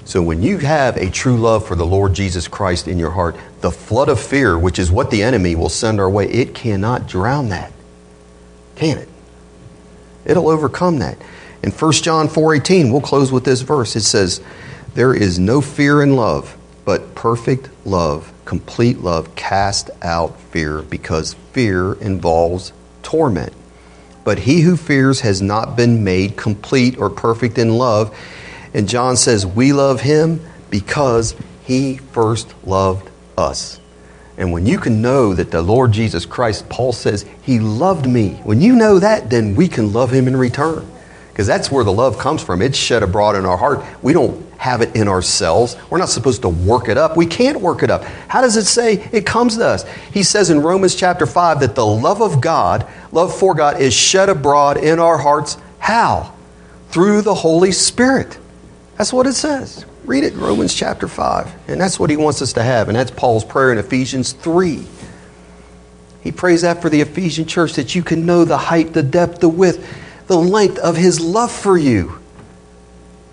[0.07, 3.35] So when you have a true love for the Lord Jesus Christ in your heart,
[3.59, 7.09] the flood of fear, which is what the enemy will send our way, it cannot
[7.09, 7.73] drown that.
[8.77, 9.09] Can it?
[10.23, 11.17] It'll overcome that.
[11.61, 13.97] In 1 John 4:18, we'll close with this verse.
[13.97, 14.39] It says,
[14.95, 16.55] "There is no fear in love,
[16.85, 22.71] but perfect love, complete love cast out fear, because fear involves
[23.03, 23.51] torment.
[24.23, 28.09] But he who fears has not been made complete or perfect in love."
[28.73, 31.35] And John says, "We love him because
[31.67, 33.79] he first loved us.
[34.37, 38.39] And when you can know that the Lord Jesus Christ, Paul says, He loved me.
[38.43, 40.89] When you know that, then we can love Him in return.
[41.29, 42.61] Because that's where the love comes from.
[42.61, 43.83] It's shed abroad in our heart.
[44.01, 45.75] We don't have it in ourselves.
[45.89, 47.17] We're not supposed to work it up.
[47.17, 48.03] We can't work it up.
[48.27, 49.85] How does it say it comes to us?
[50.13, 53.93] He says in Romans chapter 5 that the love of God, love for God, is
[53.93, 55.57] shed abroad in our hearts.
[55.79, 56.33] How?
[56.89, 58.39] Through the Holy Spirit.
[58.97, 59.85] That's what it says.
[60.05, 61.69] Read it in Romans chapter 5.
[61.69, 62.87] And that's what he wants us to have.
[62.89, 64.85] And that's Paul's prayer in Ephesians 3.
[66.21, 69.39] He prays that for the Ephesian church that you can know the height, the depth,
[69.39, 69.87] the width,
[70.27, 72.19] the length of his love for you.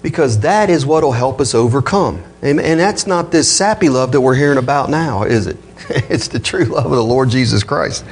[0.03, 2.23] Because that is what will help us overcome.
[2.43, 5.57] And, and that's not this sappy love that we're hearing about now, is it?
[5.89, 8.05] it's the true love of the Lord Jesus Christ.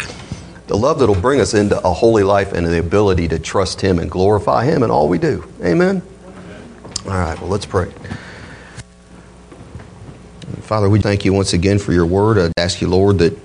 [0.69, 3.83] The love that will bring us into a holy life and the ability to trust
[3.83, 5.45] him and glorify him in all we do.
[5.63, 6.03] Amen?
[7.05, 7.91] All right, well, let's pray.
[10.61, 12.39] Father, we thank you once again for your word.
[12.39, 13.37] I ask you, Lord, that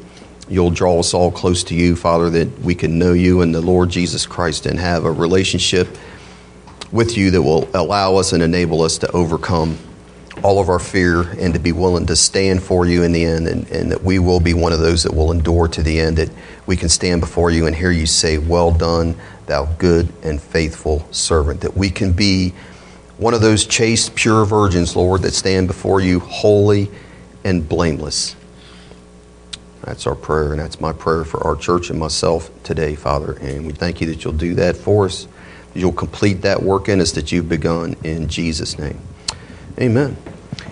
[0.48, 3.62] you'll draw us all close to you, Father, that we can know you and the
[3.62, 5.88] Lord Jesus Christ and have a relationship
[6.92, 9.80] with you that will allow us and enable us to overcome
[10.44, 13.48] all of our fear and to be willing to stand for you in the end,
[13.48, 16.18] and, and, that we will be one of those that will endure to the end,
[16.18, 16.30] that
[16.68, 19.16] we can stand before you and hear you say, Well done,
[19.48, 22.54] thou good and faithful servant, that we can be
[23.18, 26.90] one of those chaste, pure virgins, Lord, that stand before you holy
[27.44, 28.36] and blameless.
[29.84, 33.34] That's our prayer, and that's my prayer for our church and myself today, Father.
[33.40, 35.28] And we thank you that you'll do that for us,
[35.74, 39.00] you'll complete that work in us that you've begun in Jesus' name.
[39.80, 40.18] Amen.